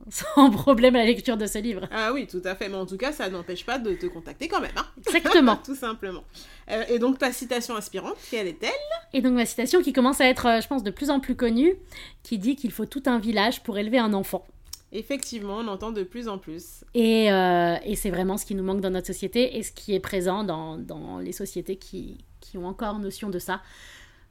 sans 0.09 0.49
problème 0.49 0.95
à 0.95 0.99
la 0.99 1.05
lecture 1.05 1.37
de 1.37 1.45
ce 1.45 1.59
livre. 1.59 1.87
Ah 1.91 2.11
oui, 2.13 2.27
tout 2.27 2.41
à 2.43 2.55
fait. 2.55 2.69
Mais 2.69 2.75
en 2.75 2.85
tout 2.85 2.97
cas, 2.97 3.11
ça 3.11 3.29
n'empêche 3.29 3.65
pas 3.65 3.77
de 3.77 3.93
te 3.93 4.05
contacter 4.05 4.47
quand 4.47 4.61
même. 4.61 4.71
Hein 4.75 4.85
Exactement. 5.07 5.57
tout 5.57 5.75
simplement. 5.75 6.23
Euh, 6.69 6.83
et 6.89 6.99
donc, 6.99 7.17
ta 7.17 7.31
citation 7.31 7.75
inspirante, 7.75 8.17
quelle 8.29 8.47
est-elle? 8.47 8.71
Et 9.13 9.21
donc, 9.21 9.33
ma 9.33 9.45
citation 9.45 9.81
qui 9.81 9.93
commence 9.93 10.21
à 10.21 10.25
être, 10.25 10.45
euh, 10.47 10.61
je 10.61 10.67
pense, 10.67 10.83
de 10.83 10.91
plus 10.91 11.09
en 11.09 11.19
plus 11.19 11.35
connue, 11.35 11.75
qui 12.23 12.37
dit 12.37 12.55
qu'il 12.55 12.71
faut 12.71 12.85
tout 12.85 13.03
un 13.05 13.19
village 13.19 13.63
pour 13.63 13.77
élever 13.77 13.99
un 13.99 14.13
enfant. 14.13 14.45
Effectivement, 14.93 15.57
on 15.57 15.67
entend 15.67 15.91
de 15.91 16.03
plus 16.03 16.27
en 16.27 16.37
plus. 16.37 16.83
Et, 16.93 17.31
euh, 17.31 17.75
et 17.85 17.95
c'est 17.95 18.09
vraiment 18.09 18.37
ce 18.37 18.45
qui 18.45 18.55
nous 18.55 18.63
manque 18.63 18.81
dans 18.81 18.89
notre 18.89 19.07
société 19.07 19.57
et 19.57 19.63
ce 19.63 19.71
qui 19.71 19.93
est 19.95 20.01
présent 20.01 20.43
dans, 20.43 20.77
dans 20.77 21.19
les 21.19 21.31
sociétés 21.31 21.77
qui, 21.77 22.17
qui 22.41 22.57
ont 22.57 22.65
encore 22.65 22.99
notion 22.99 23.29
de 23.29 23.39
ça. 23.39 23.61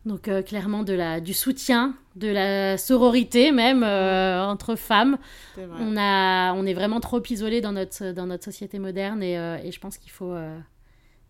Donc 0.05 0.29
euh, 0.29 0.43
clairement 0.43 0.83
de 0.83 0.93
la, 0.93 1.21
du 1.21 1.33
soutien, 1.33 1.95
de 2.17 2.29
la 2.29 2.77
sororité 2.77 3.53
même 3.53 3.83
euh, 3.83 4.45
entre 4.45 4.75
femmes. 4.77 5.17
On, 5.59 5.97
a, 5.97 6.53
on 6.53 6.67
est 6.67 6.75
vraiment 6.75 7.01
trop 7.01 7.23
isolé 7.31 7.63
dans 7.63 7.73
notre, 7.73 8.13
dans 8.13 8.27
notre 8.27 8.45
société 8.45 8.79
moderne 8.79 9.23
et, 9.23 9.35
et 9.65 9.73
je 9.73 9.81
pense 9.81 9.97
qu'il 9.97 10.11
faut, 10.11 10.35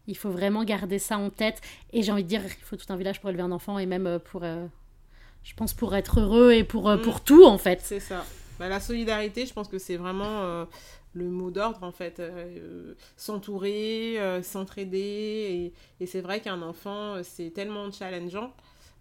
il 0.09 0.17
faut 0.17 0.31
vraiment 0.31 0.65
garder 0.65 0.99
ça 0.99 1.19
en 1.19 1.31
tête. 1.31 1.61
Et 1.93 2.03
j'ai 2.03 2.11
envie 2.11 2.25
de 2.25 2.29
dire 2.29 2.43
qu'il 2.43 2.65
faut 2.65 2.77
tout 2.77 2.93
un 2.93 2.97
village 2.97 3.21
pour 3.21 3.31
élever 3.31 3.43
un 3.43 3.53
enfant 3.53 3.79
et 3.79 3.87
même 3.87 4.21
pour, 4.25 4.43
je 4.43 5.55
pense, 5.55 5.73
pour 5.73 5.95
être 5.95 6.21
heureux 6.21 6.53
et 6.53 6.65
pour, 6.65 6.91
mm. 6.91 7.01
pour 7.01 7.23
tout 7.23 7.45
en 7.45 7.59
fait. 7.59 7.81
C'est 7.83 8.01
ça. 8.01 8.25
Bah, 8.61 8.69
la 8.69 8.79
solidarité, 8.79 9.47
je 9.47 9.55
pense 9.55 9.69
que 9.69 9.79
c'est 9.79 9.97
vraiment 9.97 10.67
le 11.15 11.31
mot 11.31 11.51
d'ordre 11.51 11.83
en 11.83 11.93
fait 11.93 12.23
s'entourer 13.17 14.19
s'entraider 14.43 14.99
et, 14.99 15.73
et 15.99 16.07
c'est 16.07 16.21
vrai 16.21 16.41
qu'un 16.41 16.61
enfant 16.61 17.17
c'est 17.23 17.51
tellement 17.51 17.91
challengeant 17.91 18.53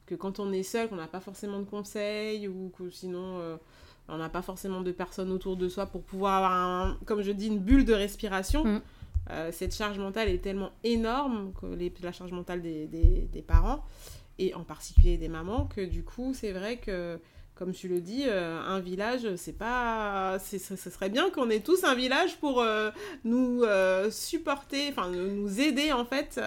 que 0.06 0.16
quand 0.16 0.40
on 0.40 0.54
est 0.54 0.64
seul 0.64 0.88
qu'on 0.88 0.96
n'a 0.96 1.08
pas 1.08 1.20
forcément 1.20 1.60
de 1.60 1.66
conseils 1.66 2.48
ou 2.48 2.72
que 2.78 2.90
sinon 2.90 3.60
on 4.08 4.18
n'a 4.18 4.30
pas 4.30 4.42
forcément 4.42 4.80
de 4.80 4.94
personnes 4.94 5.30
autour 5.30 5.58
de 5.58 5.68
soi 5.68 5.88
pour 5.88 6.04
pouvoir 6.04 6.36
avoir 6.46 6.98
comme 7.06 7.22
je 7.22 7.32
dis 7.32 7.48
une 7.48 7.60
bulle 7.60 7.84
de 7.84 7.94
respiration 7.94 8.64
mm. 8.64 8.82
cette 9.52 9.76
charge 9.76 10.00
mentale 10.00 10.30
est 10.30 10.42
tellement 10.42 10.72
énorme 10.86 11.52
que 11.60 11.66
les, 11.66 11.94
la 12.02 12.14
charge 12.14 12.32
mentale 12.32 12.62
des, 12.62 12.88
des, 12.88 13.28
des, 13.32 13.42
parents 13.42 13.84
et 14.38 14.56
en 14.56 14.64
particulier 14.64 15.18
des 15.18 15.28
mamans 15.28 15.66
que 15.66 15.82
du 15.82 16.06
coup 16.06 16.34
c'est 16.34 16.54
vrai 16.54 16.78
que 16.78 17.20
comme 17.60 17.74
tu 17.74 17.90
le 17.90 18.00
dis, 18.00 18.24
euh, 18.26 18.62
un 18.62 18.80
village, 18.80 19.36
c'est 19.36 19.58
pas. 19.58 20.40
Ce 20.40 20.58
serait 20.58 21.10
bien 21.10 21.30
qu'on 21.30 21.50
ait 21.50 21.60
tous 21.60 21.84
un 21.84 21.94
village 21.94 22.38
pour 22.38 22.62
euh, 22.62 22.90
nous 23.26 23.64
euh, 23.64 24.10
supporter, 24.10 24.88
enfin, 24.90 25.10
nous 25.10 25.60
aider 25.60 25.92
en 25.92 26.06
fait 26.06 26.40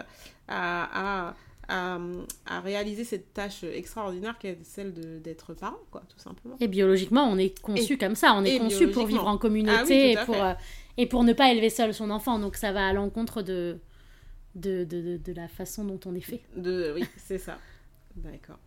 à, 0.48 1.34
à, 1.68 1.98
à, 2.46 2.60
réaliser 2.60 3.04
cette 3.04 3.34
tâche 3.34 3.62
extraordinaire 3.62 4.38
qui 4.38 4.46
est 4.46 4.58
celle 4.64 4.94
d'être 5.20 5.52
parent, 5.52 5.80
quoi, 5.90 6.02
tout 6.08 6.18
simplement. 6.18 6.56
Et 6.60 6.66
biologiquement, 6.66 7.28
on 7.30 7.36
est 7.36 7.60
conçu 7.60 7.98
comme 7.98 8.16
ça. 8.16 8.32
On 8.34 8.42
est 8.42 8.58
conçu 8.58 8.88
pour 8.88 9.04
vivre 9.04 9.28
en 9.28 9.36
communauté 9.36 10.16
ah 10.16 10.22
et, 10.22 10.24
pour, 10.24 10.36
et 10.96 11.06
pour 11.06 11.24
ne 11.24 11.34
pas 11.34 11.52
élever 11.52 11.68
seul 11.68 11.92
son 11.92 12.08
enfant. 12.08 12.38
Donc 12.38 12.56
ça 12.56 12.72
va 12.72 12.88
à 12.88 12.92
l'encontre 12.94 13.42
de 13.42 13.78
de, 14.54 14.84
de, 14.84 15.16
de, 15.16 15.32
la 15.32 15.48
façon 15.48 15.84
dont 15.84 16.00
on 16.04 16.14
est 16.14 16.20
fait. 16.20 16.42
De, 16.56 16.92
oui, 16.94 17.04
c'est 17.16 17.38
ça. 17.38 17.58
D'accord. 18.16 18.58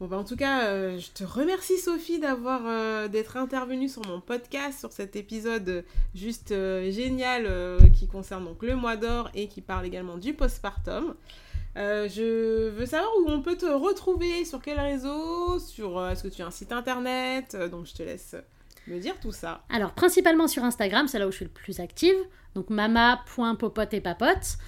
Bon, 0.00 0.06
bah, 0.06 0.16
en 0.16 0.22
tout 0.22 0.36
cas, 0.36 0.66
euh, 0.66 0.96
je 0.98 1.10
te 1.10 1.24
remercie 1.24 1.76
Sophie 1.76 2.20
d'avoir 2.20 2.60
euh, 2.66 3.08
d'être 3.08 3.36
intervenue 3.36 3.88
sur 3.88 4.06
mon 4.06 4.20
podcast 4.20 4.78
sur 4.78 4.92
cet 4.92 5.16
épisode 5.16 5.84
juste 6.14 6.52
euh, 6.52 6.88
génial 6.92 7.48
qui 7.98 8.06
concerne 8.06 8.44
donc 8.44 8.62
le 8.62 8.76
mois 8.76 8.96
d'or 8.96 9.28
et 9.34 9.48
qui 9.48 9.60
parle 9.60 9.86
également 9.86 10.16
du 10.16 10.34
postpartum. 10.34 11.16
je 11.74 12.68
veux 12.68 12.86
savoir 12.86 13.10
où 13.18 13.28
on 13.28 13.42
peut 13.42 13.56
te 13.56 13.66
retrouver, 13.66 14.44
sur 14.44 14.62
quel 14.62 14.78
réseau, 14.78 15.58
sur 15.58 16.06
est-ce 16.06 16.22
que 16.22 16.28
tu 16.28 16.42
as 16.42 16.46
un 16.46 16.52
site 16.52 16.70
internet, 16.70 17.56
donc 17.70 17.86
je 17.86 17.94
te 17.94 18.02
laisse 18.04 18.36
me 18.86 19.00
dire 19.00 19.18
tout 19.20 19.32
ça. 19.32 19.64
Alors 19.68 19.92
principalement 19.92 20.46
sur 20.46 20.62
Instagram, 20.62 21.08
c'est 21.08 21.18
là 21.18 21.26
où 21.26 21.32
je 21.32 21.36
suis 21.36 21.44
le 21.44 21.50
plus 21.50 21.80
active, 21.80 22.16
donc 22.54 22.70
mama.popote 22.70 23.94
et 23.94 24.00
papote. 24.00 24.58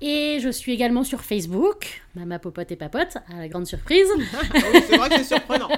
Et 0.00 0.38
je 0.40 0.50
suis 0.50 0.72
également 0.72 1.04
sur 1.04 1.22
Facebook, 1.22 2.02
Mama 2.14 2.38
Popote 2.38 2.70
et 2.70 2.76
Papote, 2.76 3.16
à 3.32 3.38
la 3.38 3.48
grande 3.48 3.66
surprise. 3.66 4.08
Ah 4.34 4.58
c'est 4.86 4.96
vrai 4.96 5.08
que 5.08 5.16
c'est 5.16 5.34
surprenant. 5.36 5.68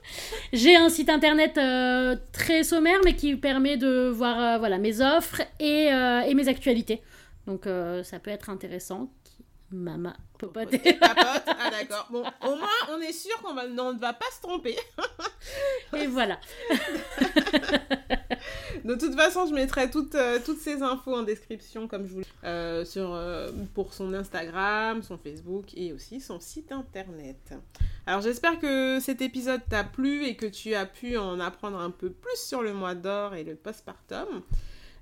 J'ai 0.52 0.74
un 0.74 0.88
site 0.88 1.10
internet 1.10 1.58
euh, 1.58 2.16
très 2.32 2.64
sommaire, 2.64 2.98
mais 3.04 3.14
qui 3.14 3.36
permet 3.36 3.76
de 3.76 4.08
voir 4.08 4.40
euh, 4.40 4.58
voilà, 4.58 4.78
mes 4.78 5.00
offres 5.00 5.42
et, 5.60 5.92
euh, 5.92 6.22
et, 6.22 6.34
mes 6.34 6.48
actualités. 6.48 7.02
Donc 7.46 7.66
ça 8.02 8.18
peut 8.18 8.30
être 8.30 8.50
intéressant. 8.50 9.10
Mama 9.70 10.16
Popote 10.38 10.70
Papote. 10.70 11.42
Ah 11.46 11.70
d'accord. 11.70 12.08
Bon, 12.10 12.24
au 12.46 12.56
moins 12.56 12.68
on 12.90 13.00
est 13.00 13.12
sûr 13.12 13.36
qu'on 13.42 13.54
ne 13.54 13.98
va 13.98 14.12
pas 14.12 14.30
se 14.34 14.40
tromper. 14.40 14.76
et 15.96 16.06
voilà. 16.06 16.38
De 18.84 18.94
toute 18.94 19.14
façon, 19.14 19.46
je 19.46 19.52
mettrai 19.52 19.90
toutes, 19.90 20.14
euh, 20.14 20.38
toutes 20.44 20.60
ces 20.60 20.82
infos 20.82 21.14
en 21.14 21.22
description, 21.22 21.88
comme 21.88 22.06
je 22.06 22.14
vous 22.14 22.22
euh, 22.44 22.84
sur, 22.84 23.12
euh, 23.12 23.50
pour 23.74 23.92
son 23.92 24.14
Instagram, 24.14 25.02
son 25.02 25.18
Facebook 25.18 25.66
et 25.76 25.92
aussi 25.92 26.20
son 26.20 26.40
site 26.40 26.72
internet. 26.72 27.54
Alors 28.06 28.20
j'espère 28.20 28.58
que 28.58 28.98
cet 29.00 29.20
épisode 29.20 29.60
t'a 29.68 29.84
plu 29.84 30.24
et 30.24 30.36
que 30.36 30.46
tu 30.46 30.74
as 30.74 30.86
pu 30.86 31.18
en 31.18 31.40
apprendre 31.40 31.78
un 31.78 31.90
peu 31.90 32.10
plus 32.10 32.36
sur 32.36 32.62
le 32.62 32.72
mois 32.72 32.94
d'or 32.94 33.34
et 33.34 33.44
le 33.44 33.54
postpartum. 33.54 34.42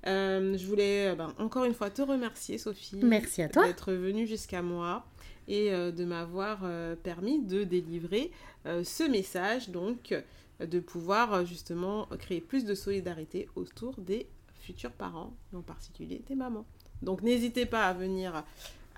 Je 0.07 0.65
voulais 0.65 1.15
ben, 1.15 1.33
encore 1.37 1.65
une 1.65 1.73
fois 1.73 1.89
te 1.89 2.01
remercier, 2.01 2.57
Sophie. 2.57 2.97
Merci 3.03 3.41
à 3.41 3.49
toi. 3.49 3.65
D'être 3.65 3.91
venue 3.93 4.25
jusqu'à 4.25 4.61
moi 4.61 5.05
et 5.47 5.71
de 5.71 6.05
m'avoir 6.05 6.65
permis 7.03 7.39
de 7.39 7.63
délivrer 7.63 8.31
ce 8.65 9.09
message. 9.09 9.69
Donc, 9.69 10.13
de 10.59 10.79
pouvoir 10.79 11.33
euh, 11.33 11.45
justement 11.45 12.07
créer 12.19 12.41
plus 12.41 12.65
de 12.65 12.73
solidarité 12.73 13.47
autour 13.55 13.95
des 13.97 14.27
futurs 14.59 14.91
parents, 14.91 15.33
en 15.53 15.61
particulier 15.61 16.21
des 16.27 16.35
mamans. 16.35 16.65
Donc 17.01 17.21
n'hésitez 17.21 17.65
pas 17.65 17.85
à 17.85 17.93
venir 17.93 18.43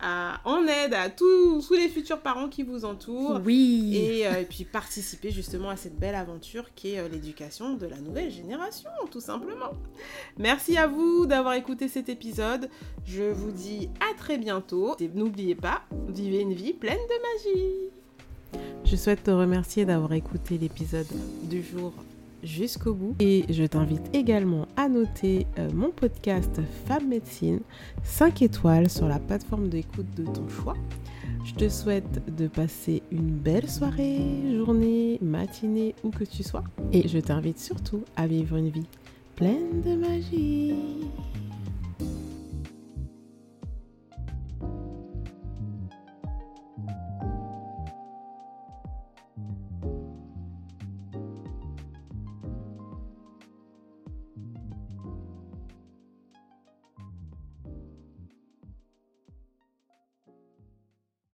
à, 0.02 0.40
en 0.46 0.66
aide 0.66 0.94
à 0.94 1.10
tous, 1.10 1.72
les 1.72 1.90
futurs 1.90 2.20
parents 2.20 2.48
qui 2.48 2.64
vous 2.64 2.86
entourent. 2.86 3.42
Oui. 3.44 3.96
Et, 3.96 4.28
euh, 4.28 4.44
puis 4.50 4.64
participer 4.64 5.32
justement 5.32 5.70
à 5.70 5.76
cette 5.76 5.98
belle 5.98 6.16
aventure 6.16 6.74
qui 6.76 6.94
est 6.94 7.00
euh, 7.00 7.08
l'éducation 7.08 7.74
de 7.74 7.86
la 7.86 7.98
nouvelle 7.98 8.32
génération, 8.32 8.90
tout 9.12 9.22
simplement. 9.22 9.72
Merci 10.38 10.78
à 10.78 10.88
vous 10.88 11.26
d'avoir 11.26 11.54
écouté 11.54 11.88
cet 11.88 12.10
épisode. 12.10 12.70
Je 13.06 13.24
vous 13.24 13.52
dis 13.52 13.90
à 14.00 14.18
très 14.18 14.38
bientôt. 14.38 14.96
Et 15.00 15.10
n'oubliez 15.14 15.56
pas, 15.56 15.82
vivez 16.08 16.42
une 16.42 16.54
vie 16.54 16.74
pleine 16.74 16.98
de 16.98 17.54
magie. 17.58 18.64
Je 18.86 18.96
souhaite 18.96 19.24
te 19.24 19.32
remercier 19.32 19.86
d'avoir 19.86 20.14
écouté 20.14 20.58
l'épisode 20.58 21.08
du 21.44 21.62
jour 21.62 21.94
jusqu'au 22.44 22.94
bout. 22.94 23.16
Et 23.20 23.46
je 23.50 23.64
t'invite 23.64 24.14
également 24.14 24.68
à 24.78 24.90
noter 24.90 25.48
euh, 25.58 25.70
mon 25.74 25.92
podcast 25.92 26.62
Femme 26.86 27.08
Médecine 27.08 27.60
5 28.04 28.42
étoiles 28.42 28.90
sur 28.90 29.08
la 29.08 29.20
plateforme 29.20 29.70
d'écoute 29.70 30.10
de 30.16 30.24
ton 30.24 30.48
choix. 30.48 30.76
Je 31.46 31.54
te 31.54 31.70
souhaite 31.70 32.36
de 32.36 32.48
passer 32.48 33.02
une 33.12 33.30
belle 33.30 33.70
soirée, 33.70 34.22
journée, 34.56 35.18
matinée, 35.22 35.96
où 36.04 36.10
que 36.10 36.24
tu 36.24 36.44
sois. 36.44 36.64
Et 36.92 37.08
je 37.08 37.20
t'invite 37.20 37.60
surtout 37.60 38.04
à 38.16 38.28
vivre 38.28 38.58
une 38.58 38.70
vie 38.70 38.88
pleine 39.36 39.82
de 39.82 39.96
magie. 39.96 40.76